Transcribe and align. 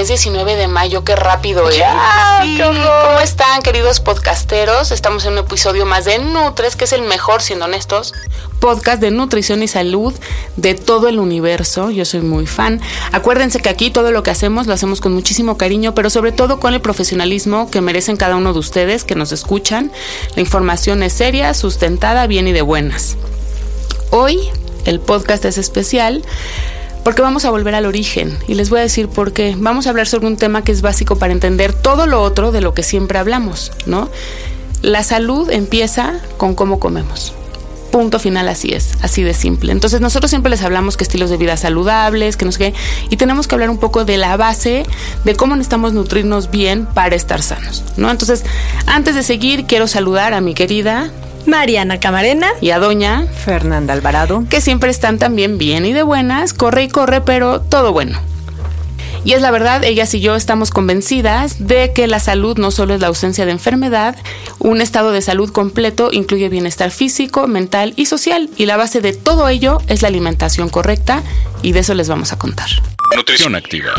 Es 0.00 0.08
19 0.08 0.56
de 0.56 0.66
mayo, 0.66 1.04
qué 1.04 1.14
rápido, 1.14 1.68
¿eh? 1.68 1.76
Ya, 1.76 2.40
qué 2.42 2.64
horror. 2.64 3.06
¿Cómo 3.06 3.20
están, 3.20 3.60
queridos 3.60 4.00
podcasteros? 4.00 4.92
Estamos 4.92 5.26
en 5.26 5.32
un 5.32 5.38
episodio 5.40 5.84
más 5.84 6.06
de 6.06 6.18
Nutres, 6.18 6.74
que 6.74 6.84
es 6.84 6.94
el 6.94 7.02
mejor, 7.02 7.42
siendo 7.42 7.66
honestos, 7.66 8.14
podcast 8.60 9.02
de 9.02 9.10
nutrición 9.10 9.62
y 9.62 9.68
salud 9.68 10.14
de 10.56 10.74
todo 10.74 11.08
el 11.08 11.18
universo. 11.18 11.90
Yo 11.90 12.06
soy 12.06 12.20
muy 12.20 12.46
fan. 12.46 12.80
Acuérdense 13.12 13.60
que 13.60 13.68
aquí 13.68 13.90
todo 13.90 14.10
lo 14.10 14.22
que 14.22 14.30
hacemos 14.30 14.66
lo 14.66 14.72
hacemos 14.72 15.02
con 15.02 15.12
muchísimo 15.12 15.58
cariño, 15.58 15.94
pero 15.94 16.08
sobre 16.08 16.32
todo 16.32 16.60
con 16.60 16.72
el 16.72 16.80
profesionalismo 16.80 17.70
que 17.70 17.82
merecen 17.82 18.16
cada 18.16 18.36
uno 18.36 18.54
de 18.54 18.58
ustedes 18.58 19.04
que 19.04 19.16
nos 19.16 19.32
escuchan. 19.32 19.92
La 20.34 20.40
información 20.40 21.02
es 21.02 21.12
seria, 21.12 21.52
sustentada, 21.52 22.26
bien 22.26 22.48
y 22.48 22.52
de 22.52 22.62
buenas. 22.62 23.16
Hoy 24.10 24.48
el 24.86 24.98
podcast 24.98 25.44
es 25.44 25.58
especial 25.58 26.24
porque 27.04 27.22
vamos 27.22 27.44
a 27.44 27.50
volver 27.50 27.74
al 27.74 27.86
origen 27.86 28.36
y 28.46 28.54
les 28.54 28.70
voy 28.70 28.80
a 28.80 28.82
decir 28.82 29.08
por 29.08 29.32
qué. 29.32 29.54
Vamos 29.58 29.86
a 29.86 29.90
hablar 29.90 30.06
sobre 30.06 30.26
un 30.26 30.36
tema 30.36 30.62
que 30.62 30.72
es 30.72 30.82
básico 30.82 31.16
para 31.16 31.32
entender 31.32 31.72
todo 31.72 32.06
lo 32.06 32.22
otro 32.22 32.52
de 32.52 32.60
lo 32.60 32.74
que 32.74 32.82
siempre 32.82 33.18
hablamos, 33.18 33.72
¿no? 33.86 34.10
La 34.82 35.02
salud 35.02 35.50
empieza 35.50 36.20
con 36.36 36.54
cómo 36.54 36.80
comemos. 36.80 37.34
Punto 37.90 38.20
final, 38.20 38.48
así 38.48 38.72
es, 38.72 38.92
así 39.02 39.24
de 39.24 39.34
simple. 39.34 39.72
Entonces 39.72 40.00
nosotros 40.00 40.30
siempre 40.30 40.48
les 40.50 40.62
hablamos 40.62 40.96
que 40.96 41.02
estilos 41.02 41.28
de 41.28 41.36
vida 41.36 41.56
saludables, 41.56 42.36
que 42.36 42.44
no 42.44 42.52
sé 42.52 42.58
qué, 42.58 42.74
y 43.10 43.16
tenemos 43.16 43.48
que 43.48 43.56
hablar 43.56 43.68
un 43.68 43.78
poco 43.78 44.04
de 44.04 44.16
la 44.16 44.36
base 44.36 44.84
de 45.24 45.34
cómo 45.34 45.56
necesitamos 45.56 45.92
nutrirnos 45.92 46.50
bien 46.50 46.86
para 46.86 47.16
estar 47.16 47.42
sanos, 47.42 47.82
¿no? 47.96 48.10
Entonces, 48.10 48.44
antes 48.86 49.16
de 49.16 49.24
seguir, 49.24 49.64
quiero 49.64 49.88
saludar 49.88 50.34
a 50.34 50.40
mi 50.40 50.54
querida 50.54 51.10
Mariana 51.46 52.00
Camarena 52.00 52.48
y 52.60 52.70
a 52.70 52.78
doña 52.78 53.26
Fernanda 53.26 53.94
Alvarado, 53.94 54.44
que 54.48 54.60
siempre 54.60 54.90
están 54.90 55.18
también 55.18 55.58
bien 55.58 55.86
y 55.86 55.92
de 55.92 56.02
buenas, 56.02 56.54
corre 56.54 56.84
y 56.84 56.88
corre, 56.88 57.20
pero 57.20 57.60
todo 57.60 57.92
bueno. 57.92 58.20
Y 59.24 59.34
es 59.34 59.42
la 59.42 59.50
verdad, 59.50 59.84
ellas 59.84 60.14
y 60.14 60.20
yo 60.20 60.34
estamos 60.34 60.70
convencidas 60.70 61.66
de 61.66 61.92
que 61.92 62.06
la 62.06 62.20
salud 62.20 62.56
no 62.56 62.70
solo 62.70 62.94
es 62.94 63.00
la 63.00 63.08
ausencia 63.08 63.44
de 63.44 63.52
enfermedad, 63.52 64.16
un 64.58 64.80
estado 64.80 65.12
de 65.12 65.20
salud 65.20 65.50
completo 65.52 66.10
incluye 66.10 66.48
bienestar 66.48 66.90
físico, 66.90 67.46
mental 67.46 67.92
y 67.96 68.06
social, 68.06 68.48
y 68.56 68.66
la 68.66 68.78
base 68.78 69.00
de 69.00 69.12
todo 69.12 69.48
ello 69.48 69.78
es 69.88 70.02
la 70.02 70.08
alimentación 70.08 70.70
correcta, 70.70 71.22
y 71.62 71.72
de 71.72 71.80
eso 71.80 71.94
les 71.94 72.08
vamos 72.08 72.32
a 72.32 72.38
contar. 72.38 72.68
Nutrición 73.14 73.54
activa. 73.54 73.92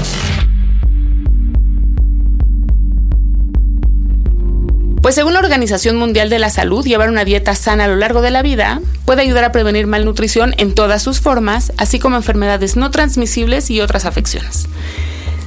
Pues 5.01 5.15
según 5.15 5.33
la 5.33 5.39
Organización 5.39 5.95
Mundial 5.97 6.29
de 6.29 6.37
la 6.37 6.51
Salud, 6.51 6.85
llevar 6.85 7.09
una 7.09 7.25
dieta 7.25 7.55
sana 7.55 7.85
a 7.85 7.87
lo 7.87 7.95
largo 7.95 8.21
de 8.21 8.29
la 8.29 8.43
vida 8.43 8.81
puede 9.05 9.23
ayudar 9.23 9.43
a 9.43 9.51
prevenir 9.51 9.87
malnutrición 9.87 10.53
en 10.57 10.75
todas 10.75 11.01
sus 11.01 11.19
formas, 11.19 11.73
así 11.77 11.97
como 11.97 12.17
enfermedades 12.17 12.75
no 12.75 12.91
transmisibles 12.91 13.71
y 13.71 13.81
otras 13.81 14.05
afecciones. 14.05 14.67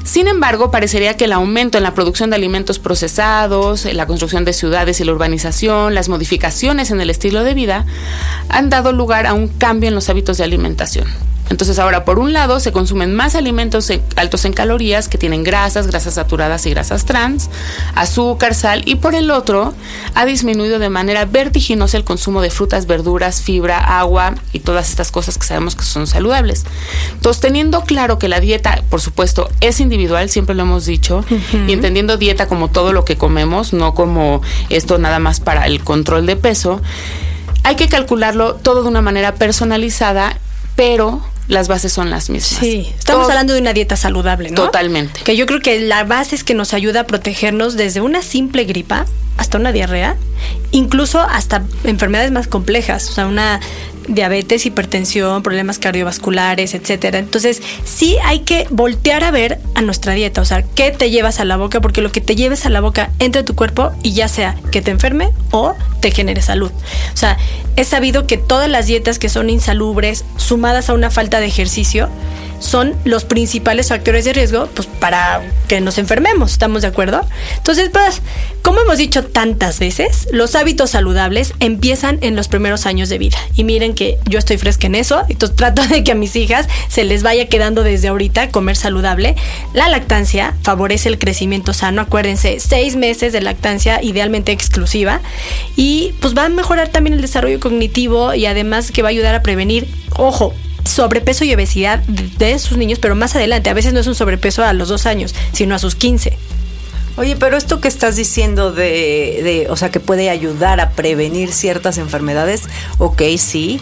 Sin 0.03 0.27
embargo, 0.27 0.73
parecería 0.73 1.17
que 1.17 1.27
el 1.27 1.33
aumento 1.33 1.79
en 1.79 1.85
la 1.85 1.95
producción 1.95 2.31
de 2.31 2.37
alimentos 2.37 2.81
procesados, 2.81 3.85
la 3.85 4.07
construcción 4.07 4.45
de 4.45 4.53
ciudades 4.53 5.01
y 5.01 5.05
la 5.05 5.13
urbanización, 5.13 5.95
las 5.95 6.09
modificaciones 6.09 6.91
en 6.91 7.01
el 7.01 7.09
estilo 7.09 7.45
de 7.45 7.55
vida, 7.55 7.87
han 8.49 8.71
dado 8.71 8.93
lugar 8.93 9.27
a 9.27 9.35
un 9.35 9.47
cambio 9.47 9.89
en 9.89 9.95
los 9.95 10.11
hábitos 10.11 10.37
de 10.37 10.45
alimentación. 10.45 11.07
Entonces 11.51 11.79
ahora 11.79 12.05
por 12.05 12.19
un 12.19 12.33
lado 12.33 12.59
se 12.59 12.73
consumen 12.73 13.15
más 13.15 13.35
alimentos 13.35 13.93
altos 14.17 14.45
en 14.45 14.53
calorías 14.53 15.09
que 15.09 15.19
tienen 15.19 15.45
grasas, 15.45 15.87
grasas 15.87 16.15
saturadas 16.15 16.67
y 16.67 16.71
grasas 16.71 17.05
trans, 17.05 17.51
azúcar, 17.95 18.55
sal 18.55 18.83
y 18.87 18.97
por 18.97 19.15
el 19.15 19.31
otro 19.31 19.75
ha 20.15 20.25
disminuido 20.25 20.79
de 20.79 20.89
manera 20.89 21.27
vertiginosa 21.27 21.97
el 21.97 22.05
consumo 22.05 22.41
de 22.41 22.51
frutas, 22.51 22.87
verduras, 22.87 23.43
fibra, 23.43 23.79
agua 23.79 24.35
y 24.53 24.61
todas 24.61 24.89
estas 24.89 25.11
cosas 25.11 25.39
que 25.39 25.47
sabemos 25.47 25.77
que 25.77 25.85
son 25.85 26.07
saludables. 26.07 26.65
Entonces 27.13 27.41
teniendo 27.41 27.83
claro 27.83 28.19
que 28.19 28.29
la 28.29 28.41
dieta, 28.41 28.83
por 28.89 29.01
supuesto, 29.01 29.51
es 29.61 29.81
individual, 29.81 30.31
siempre 30.31 30.55
lo 30.55 30.63
hemos 30.63 30.87
dicho, 30.87 31.25
y 31.69 31.73
entendiendo 31.73 32.17
dieta 32.17 32.47
como 32.47 32.69
todo 32.69 32.93
lo 32.93 33.05
que 33.05 33.17
comemos, 33.17 33.73
no 33.73 33.95
como 33.95 34.41
esto 34.71 34.99
nada 34.99 35.19
más 35.19 35.41
para 35.41 35.67
el 35.67 35.85
control 35.85 36.27
de 36.27 36.37
peso, 36.37 36.81
hay 37.63 37.77
que 37.77 37.89
calcularlo 37.89 38.57
todo 38.57 38.83
de 38.83 38.89
una 38.89 39.03
manera 39.03 39.35
personalizada, 39.35 40.39
pero 40.77 41.23
las 41.49 41.69
bases 41.69 41.93
son 41.93 42.11
las 42.11 42.31
mismas. 42.31 42.61
Sí, 42.61 42.87
estamos 42.99 43.23
Todo- 43.25 43.31
hablando 43.33 43.53
de 43.55 43.61
una 43.61 43.73
dieta 43.73 43.97
saludable, 43.97 44.51
¿no? 44.51 44.57
Totalmente. 44.57 45.21
Que 45.25 45.37
yo 45.37 45.47
creo 45.47 45.61
que 45.61 45.81
la 45.81 46.05
base 46.05 46.35
es 46.35 46.45
que 46.45 46.55
nos 46.55 46.73
ayuda 46.75 47.01
a 47.01 47.07
protegernos 47.07 47.77
desde 47.77 48.01
una 48.01 48.23
simple 48.23 48.65
gripa 48.65 49.07
hasta 49.37 49.59
una 49.59 49.73
diarrea, 49.73 50.17
incluso 50.71 51.21
hasta 51.21 51.65
enfermedades 51.85 52.31
más 52.33 52.47
complejas, 52.47 53.09
o 53.11 53.13
sea, 53.13 53.27
una 53.27 53.61
diabetes, 54.09 54.67
hipertensión, 54.67 55.43
problemas 55.43 55.79
cardiovasculares, 55.79 56.75
etcétera. 56.75 57.19
Entonces, 57.19 57.63
sí 57.85 58.17
hay 58.25 58.41
que 58.41 58.67
voltear 58.71 59.25
a 59.25 59.31
ver 59.31 59.61
a 59.75 59.83
nuestra 59.83 60.15
dieta, 60.15 60.41
o 60.41 60.45
sea, 60.45 60.63
qué 60.63 60.91
te 60.91 61.11
llevas 61.11 61.41
a 61.41 61.45
la 61.45 61.57
boca, 61.57 61.81
porque 61.81 62.03
lo 62.03 62.13
que 62.13 62.21
te 62.21 62.37
lleves 62.37 62.67
a 62.67 62.71
la 62.71 62.81
boca 62.81 63.11
entra 63.19 63.43
a 63.43 63.45
tu 63.45 63.55
cuerpo 63.55 63.93
y 64.03 64.13
ya 64.13 64.29
sea 64.29 64.57
que 64.71 64.83
te 64.83 64.91
enferme 64.91 65.31
o 65.51 65.75
te 66.01 66.11
genere 66.11 66.43
salud. 66.43 66.71
O 67.13 67.17
sea, 67.17 67.39
es 67.77 67.89
sabido 67.89 68.27
que 68.27 68.37
todas 68.37 68.69
las 68.69 68.87
dietas 68.87 69.19
que 69.19 69.29
son 69.29 69.51
insalubres, 69.51 70.25
sumadas 70.37 70.89
a 70.89 70.95
una 70.95 71.11
falta 71.11 71.41
de 71.41 71.47
ejercicio, 71.47 72.09
son 72.59 72.95
los 73.05 73.25
principales 73.25 73.89
factores 73.89 74.25
de 74.25 74.33
riesgo 74.33 74.69
pues, 74.75 74.87
para 74.87 75.43
que 75.69 75.81
nos 75.81 75.99
enfermemos, 75.99 76.53
¿estamos 76.53 76.83
de 76.83 76.89
acuerdo? 76.89 77.27
Entonces, 77.57 77.91
pues, 77.93 78.23
como 78.63 78.81
hemos 78.81 78.99
dicho 78.99 79.25
tantas 79.25 79.79
veces, 79.79 80.29
los 80.33 80.55
hábitos 80.55 80.91
saludables 80.91 81.53
empiezan 81.61 82.19
en 82.23 82.37
los 82.37 82.49
primeros 82.49 82.87
años 82.87 83.09
de 83.09 83.19
vida. 83.19 83.39
Y 83.55 83.65
miren 83.65 83.95
que 83.95 84.19
yo 84.29 84.39
estoy 84.39 84.57
fresca 84.57 84.87
en 84.87 84.95
eso, 84.95 85.23
entonces 85.29 85.57
trato 85.57 85.87
de 85.87 86.03
que 86.03 86.13
a 86.13 86.15
mis 86.15 86.37
hijas 86.37 86.67
se 86.89 87.05
les 87.05 87.23
vaya 87.23 87.49
quedando 87.49 87.83
desde 87.83 88.09
ahorita 88.09 88.49
comer 88.51 88.77
saludable. 88.77 89.37
La 89.73 89.89
lactancia 89.89 90.55
favorece 90.63 91.09
el 91.09 91.19
crecimiento 91.19 91.73
sano, 91.73 92.03
acuérdense, 92.03 92.61
seis 92.61 92.97
meses 92.97 93.33
de 93.33 93.41
lactancia 93.41 94.03
idealmente 94.03 94.53
exclusiva 94.53 95.21
y 95.77 96.15
pues 96.21 96.37
va 96.37 96.47
a 96.47 96.49
mejorar 96.49 96.89
también 96.89 97.15
el 97.15 97.21
desarrollo 97.21 97.61
cognitivo 97.61 98.35
y 98.35 98.47
además 98.47 98.91
que 98.91 99.03
va 99.03 99.09
a 99.09 99.11
ayudar 99.11 99.35
a 99.35 99.43
prevenir, 99.43 99.89
ojo, 100.17 100.55
sobrepeso 100.85 101.45
y 101.45 101.55
obesidad 101.55 102.01
de, 102.01 102.59
sus 102.59 102.77
niños, 102.79 102.99
pero 102.99 103.15
más 103.15 103.35
adelante. 103.35 103.71
A 103.71 103.75
veces 103.75 103.93
no 103.93 104.01
es 104.01 104.07
un 104.07 104.15
sobrepeso 104.15 104.65
a 104.65 104.73
los 104.73 104.89
dos 104.89 105.07
años, 105.07 105.35
sino 105.53 105.75
a 105.75 105.79
sus 105.79 105.95
15. 105.95 106.37
Oye, 107.17 107.37
pero 107.37 107.57
esto 107.57 107.81
que 107.81 107.89
estás 107.89 108.17
diciendo 108.17 108.73
de, 108.73 109.41
de, 109.45 109.67
o 109.71 109.77
sea, 109.77 109.91
que 109.91 110.01
puede 110.01 110.31
ayudar 110.31 110.81
a 110.81 110.91
prevenir 110.91 111.53
ciertas 111.53 111.99
enfermedades, 111.99 112.65
ok, 112.99 113.23
sí, 113.39 113.81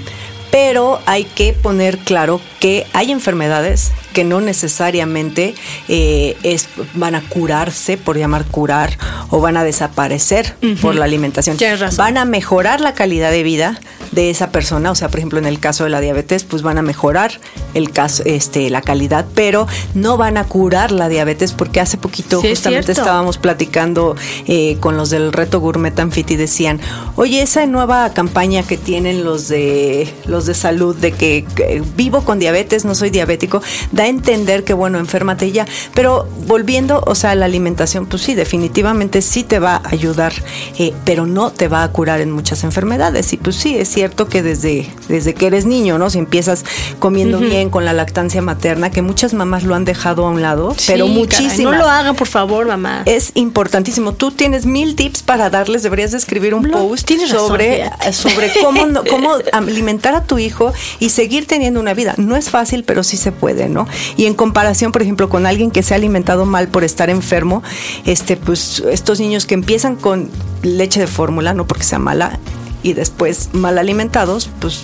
pero 0.50 1.00
hay 1.06 1.25
que 1.25 1.54
poner 1.54 1.96
claro 1.99 2.40
que 2.60 2.87
hay 2.93 3.10
enfermedades 3.10 3.93
que 4.12 4.25
no 4.25 4.41
necesariamente 4.41 5.55
eh, 5.88 6.37
es, 6.43 6.69
van 6.94 7.14
a 7.14 7.23
curarse, 7.23 7.97
por 7.97 8.17
llamar 8.17 8.44
curar, 8.44 8.99
o 9.31 9.41
van 9.41 9.56
a 9.56 9.64
desaparecer 9.64 10.55
por 10.81 10.94
la 10.94 11.05
alimentación. 11.05 11.56
Tienes 11.56 11.81
razón. 11.81 11.99
Van 11.99 12.19
a 12.19 12.25
mejorar 12.25 12.81
la 12.81 12.94
calidad 12.94 13.31
de 13.31 13.43
vida 13.43 13.81
de 14.12 14.31
esa 14.31 14.50
persona, 14.50 14.91
o 14.91 14.94
sea, 14.94 15.09
por 15.09 15.19
ejemplo, 15.19 15.38
en 15.38 15.47
el 15.47 15.59
caso 15.59 15.85
de 15.85 15.91
la 15.91 16.00
diabetes, 16.00 16.44
pues 16.44 16.62
van 16.62 16.79
a 16.79 16.82
mejorar 16.82 17.41
el 17.75 17.91
caso, 17.91 18.23
este, 18.26 18.69
la 18.69 18.82
calidad, 18.82 19.25
pero 19.35 19.67
no 19.94 20.17
van 20.19 20.37
a 20.37 20.44
curar 20.44 20.93
la 20.93 21.08
diabetes 21.08 21.53
porque 21.53 21.81
hace 21.81 21.97
poquito 21.97 22.41
Sí, 22.41 22.50
justamente 22.50 22.93
estábamos 22.93 23.38
platicando 23.38 24.15
eh, 24.47 24.76
con 24.81 24.97
los 24.97 25.11
del 25.11 25.32
reto 25.32 25.61
Gourmet 25.61 25.99
and 25.99 26.12
Fit 26.12 26.31
y 26.31 26.37
decían, 26.37 26.81
oye, 27.17 27.41
esa 27.41 27.65
nueva 27.67 28.12
campaña 28.12 28.62
que 28.62 28.76
tienen 28.76 29.25
los 29.25 29.49
de 29.49 30.12
los 30.26 30.47
de 30.47 30.55
salud 30.55 30.94
de 30.94 31.12
que, 31.12 31.47
que 31.55 31.82
vivo 31.97 32.23
con 32.25 32.38
diabetes, 32.38 32.85
no 32.85 32.94
soy 32.94 33.11
diabético, 33.11 33.62
da 33.93 34.01
da 34.02 34.06
a 34.06 34.08
entender 34.08 34.64
que, 34.64 34.75
bueno, 34.75 34.99
enférmate 34.99 35.52
ya. 35.52 35.66
Pero 35.94 36.28
volviendo, 36.46 37.02
o 37.06 37.14
sea, 37.14 37.34
la 37.34 37.46
alimentación, 37.46 38.06
pues 38.06 38.22
sí, 38.22 38.34
definitivamente 38.34 39.22
sí 39.22 39.44
te 39.44 39.58
va 39.58 39.76
a 39.76 39.88
ayudar, 39.90 40.32
eh, 40.78 40.93
pero 41.04 41.26
no 41.26 41.50
te 41.50 41.69
va 41.69 41.82
a 41.82 41.88
curar 41.90 42.20
en 42.20 42.31
muchas 42.31 42.64
enfermedades. 42.64 43.32
Y 43.32 43.37
pues 43.37 43.56
sí, 43.56 43.76
es 43.76 43.88
cierto 43.88 44.28
que 44.28 44.43
desde, 44.43 44.88
desde 45.08 45.34
que 45.34 45.46
eres 45.46 45.66
niño, 45.66 45.99
¿no? 45.99 46.10
Si 46.10 46.19
empiezas 46.19 46.64
comiendo 46.99 47.38
bien 47.38 47.70
con 47.70 47.84
la 47.84 47.93
lactancia 47.93 48.43
materna, 48.43 48.90
que 48.90 49.02
muchas 49.02 49.34
mamás 49.34 49.64
lo 49.64 49.75
han 49.75 49.84
dejado 49.84 50.26
a 50.26 50.31
un 50.31 50.43
lado, 50.43 50.75
pero 50.87 51.06
muchísimas. 51.06 51.58
no 51.58 51.72
lo 51.72 51.88
hagan, 51.88 52.16
por 52.16 52.28
favor, 52.28 52.66
mamá. 52.66 53.02
Es 53.06 53.32
importantísimo. 53.34 54.12
Tú 54.12 54.31
tienes 54.31 54.66
mil 54.66 54.94
tips 54.96 55.22
para 55.22 55.50
darles, 55.50 55.82
deberías 55.82 56.10
de 56.10 56.19
escribir 56.19 56.55
un 56.55 56.70
post 56.70 57.10
sobre, 57.28 57.90
sobre 58.12 58.52
cómo, 58.62 58.87
cómo 59.08 59.34
alimentar 59.52 60.14
a 60.14 60.25
tu 60.25 60.38
hijo 60.38 60.72
y 60.98 61.10
seguir 61.10 61.46
teniendo 61.46 61.81
una 61.81 61.94
vida. 61.94 62.14
No 62.16 62.37
es 62.37 62.50
fácil, 62.50 62.84
pero 62.84 63.02
sí 63.02 63.16
se 63.16 63.32
puede, 63.32 63.69
¿no? 63.69 63.87
Y 64.17 64.27
en 64.27 64.35
comparación, 64.35 64.93
por 64.93 65.03
ejemplo, 65.03 65.29
con 65.29 65.47
alguien 65.47 65.71
que 65.71 65.83
se 65.83 65.94
ha 65.94 65.97
alimentado 65.97 66.47
mal 66.47 66.69
por 66.69 66.85
estar 66.85 67.11
enfermo, 67.11 67.62
este, 68.05 68.37
pues 68.37 68.83
estos 68.91 69.21
niños 69.21 69.47
que 69.47 69.55
empiezan 69.55 69.97
con 69.97 70.31
leche 70.62 71.00
de 71.00 71.06
fórmula, 71.06 71.55
no 71.55 71.67
porque 71.67 71.85
sea 71.85 71.99
mala, 71.99 72.39
y 72.83 72.94
después 72.94 73.50
mal 73.53 73.79
alimentados, 73.79 74.50
pues 74.61 74.83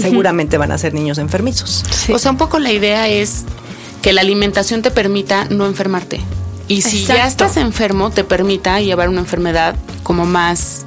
seguramente 0.00 0.56
van 0.58 0.72
a 0.72 0.78
ser 0.78 0.94
niños 0.94 1.18
enfermizos. 1.18 1.84
O 2.12 2.18
sea, 2.18 2.30
un 2.30 2.36
poco 2.36 2.58
la 2.58 2.72
idea 2.72 3.08
es 3.08 3.44
que 4.02 4.12
la 4.12 4.20
alimentación 4.20 4.82
te 4.82 4.90
permita 4.90 5.46
no 5.46 5.66
enfermarte. 5.66 6.20
Y 6.68 6.82
si 6.82 7.04
ya 7.04 7.26
estás 7.26 7.56
enfermo, 7.56 8.10
te 8.10 8.22
permita 8.22 8.80
llevar 8.80 9.08
una 9.08 9.20
enfermedad 9.20 9.74
como 10.04 10.24
más 10.24 10.86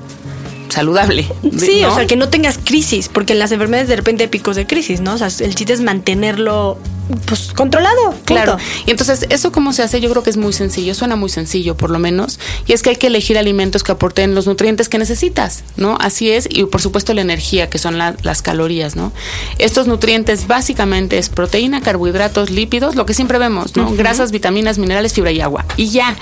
saludable. 0.70 1.28
Sí, 1.58 1.84
o 1.84 1.94
sea, 1.94 2.08
que 2.08 2.16
no 2.16 2.30
tengas 2.30 2.58
crisis, 2.58 3.10
porque 3.10 3.34
en 3.34 3.40
las 3.40 3.52
enfermedades 3.52 3.90
de 3.90 3.96
repente 3.96 4.24
hay 4.24 4.30
picos 4.30 4.56
de 4.56 4.66
crisis, 4.66 5.02
¿no? 5.02 5.14
O 5.14 5.18
sea, 5.18 5.28
el 5.28 5.56
chiste 5.56 5.74
es 5.74 5.82
mantenerlo 5.82 6.78
pues 7.26 7.54
controlado. 7.54 8.16
Claro. 8.26 8.58
Y 8.86 8.92
entonces, 8.92 9.26
¿eso 9.30 9.52
cómo 9.52 9.74
se 9.74 9.84
hace? 9.84 10.02
Yo 10.02 10.10
creo 10.10 10.24
que 10.24 10.30
es 10.30 10.38
muy 10.38 10.54
sencillo, 10.54 10.94
suena 10.96 11.16
muy 11.16 11.30
sencillo 11.30 11.76
por 11.76 11.90
lo 11.90 12.00
menos, 12.00 12.40
y 12.66 12.74
es 12.74 12.82
que 12.82 12.92
hay 12.92 12.96
que 12.96 13.08
elegir 13.08 13.38
alimentos 13.38 13.84
que 13.84 13.92
aporten 13.92 14.36
los 14.36 14.48
nutrientes 14.48 14.90
que 14.90 14.98
necesitas, 14.98 15.64
¿no? 15.78 15.98
Así 16.00 16.32
es, 16.32 16.48
y 16.50 16.66
por 16.66 16.82
supuesto 16.82 17.14
la 17.14 17.22
energía, 17.22 17.70
que 17.70 17.78
son 17.78 17.98
las 17.98 18.42
calorías, 18.42 18.96
¿no? 18.96 19.12
Estos 19.58 19.88
nutrientes 19.88 20.48
básicamente 20.48 21.18
es 21.18 21.30
proteína, 21.30 21.82
carbohidratos, 21.82 22.50
lípidos, 22.50 22.96
lo 22.96 23.06
que 23.06 23.14
siempre 23.14 23.38
vemos, 23.38 23.76
¿no? 23.76 23.92
Grasas, 23.92 24.32
vitaminas, 24.32 24.78
minerales, 24.78 25.14
fibra 25.14 25.32
y 25.32 25.42
agua. 25.42 25.66
Y 25.78 25.90
ya, 25.90 26.16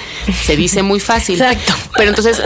se 0.44 0.56
dice 0.56 0.84
muy 0.84 1.00
fácil. 1.00 1.42
Exacto. 1.42 1.74
Pero 1.98 2.10
entonces, 2.10 2.42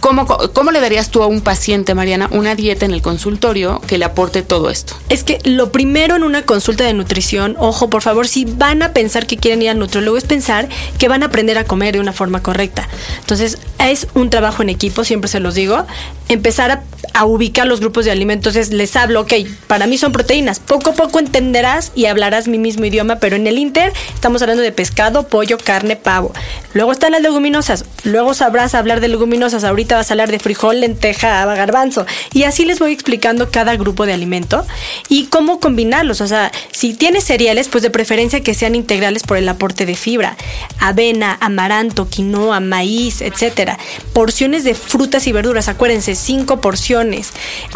¿cómo, 0.00 0.26
¿cómo 0.26 0.70
le 0.70 0.80
darías 0.80 1.10
tú 1.10 1.22
a 1.22 1.26
un 1.26 1.40
paciente, 1.40 1.94
Mariana, 1.94 2.28
una 2.32 2.54
dieta 2.54 2.84
en 2.84 2.92
el 2.92 3.02
consultorio 3.02 3.80
que 3.86 3.98
le 3.98 4.04
aporte 4.04 4.42
todo 4.42 4.70
esto? 4.70 4.94
Es 5.08 5.24
que 5.24 5.38
lo 5.44 5.72
primero 5.72 6.16
en 6.16 6.22
una 6.22 6.42
consulta 6.42 6.84
de 6.84 6.92
nutrición 6.92 7.53
ojo, 7.58 7.90
por 7.90 8.02
favor, 8.02 8.26
si 8.28 8.44
van 8.44 8.82
a 8.82 8.92
pensar 8.92 9.26
que 9.26 9.36
quieren 9.36 9.62
ir 9.62 9.70
al 9.70 9.78
nutriólogo, 9.78 10.16
es 10.16 10.24
pensar 10.24 10.68
que 10.98 11.08
van 11.08 11.22
a 11.22 11.26
aprender 11.26 11.58
a 11.58 11.64
comer 11.64 11.94
de 11.94 12.00
una 12.00 12.12
forma 12.12 12.42
correcta. 12.42 12.88
Entonces, 13.20 13.58
es 13.78 14.06
un 14.14 14.30
trabajo 14.30 14.62
en 14.62 14.70
equipo, 14.70 15.04
siempre 15.04 15.28
se 15.28 15.40
los 15.40 15.54
digo. 15.54 15.86
Empezar 16.28 16.70
a, 16.70 16.82
ubicar 17.24 17.66
los 17.66 17.80
grupos 17.80 18.04
de 18.04 18.10
alimentos 18.10 18.56
es, 18.56 18.70
les 18.70 18.94
hablo, 18.96 19.22
ok, 19.22 19.32
para 19.66 19.86
mí 19.86 19.96
son 19.96 20.12
proteínas. 20.12 20.60
Poco 20.60 20.90
a 20.90 20.94
poco 20.94 21.18
entenderás 21.18 21.92
y 21.94 22.06
hablarás 22.06 22.46
mi 22.46 22.58
mismo 22.58 22.84
idioma, 22.84 23.16
pero 23.16 23.36
en 23.36 23.46
el 23.46 23.58
Inter 23.58 23.92
estamos 24.14 24.42
hablando 24.42 24.62
de 24.62 24.72
pescado, 24.72 25.26
pollo, 25.28 25.56
carne, 25.56 25.96
pavo. 25.96 26.32
Luego 26.74 26.92
están 26.92 27.12
las 27.12 27.22
leguminosas, 27.22 27.86
luego 28.02 28.34
sabrás 28.34 28.74
hablar 28.74 29.00
de 29.00 29.08
leguminosas, 29.08 29.64
ahorita 29.64 29.96
vas 29.96 30.10
a 30.10 30.14
hablar 30.14 30.30
de 30.30 30.38
frijol, 30.38 30.80
lenteja, 30.80 31.44
garbanzo. 31.54 32.04
Y 32.32 32.42
así 32.42 32.64
les 32.64 32.78
voy 32.78 32.92
explicando 32.92 33.50
cada 33.50 33.76
grupo 33.76 34.04
de 34.06 34.12
alimento 34.12 34.66
y 35.08 35.26
cómo 35.26 35.60
combinarlos. 35.60 36.20
O 36.20 36.26
sea, 36.26 36.52
si 36.72 36.92
tienes 36.94 37.24
cereal, 37.24 37.54
pues 37.70 37.82
de 37.82 37.90
preferencia 37.90 38.42
que 38.42 38.52
sean 38.52 38.74
integrales 38.74 39.22
por 39.22 39.36
el 39.36 39.48
aporte 39.48 39.86
de 39.86 39.94
fibra, 39.94 40.36
avena, 40.80 41.38
amaranto, 41.40 42.08
quinoa, 42.08 42.58
maíz, 42.58 43.20
etcétera. 43.20 43.78
Porciones 44.12 44.64
de 44.64 44.74
frutas 44.74 45.26
y 45.26 45.32
verduras, 45.32 45.68
acuérdense, 45.68 46.14
cinco 46.16 46.60
porciones. 46.60 46.93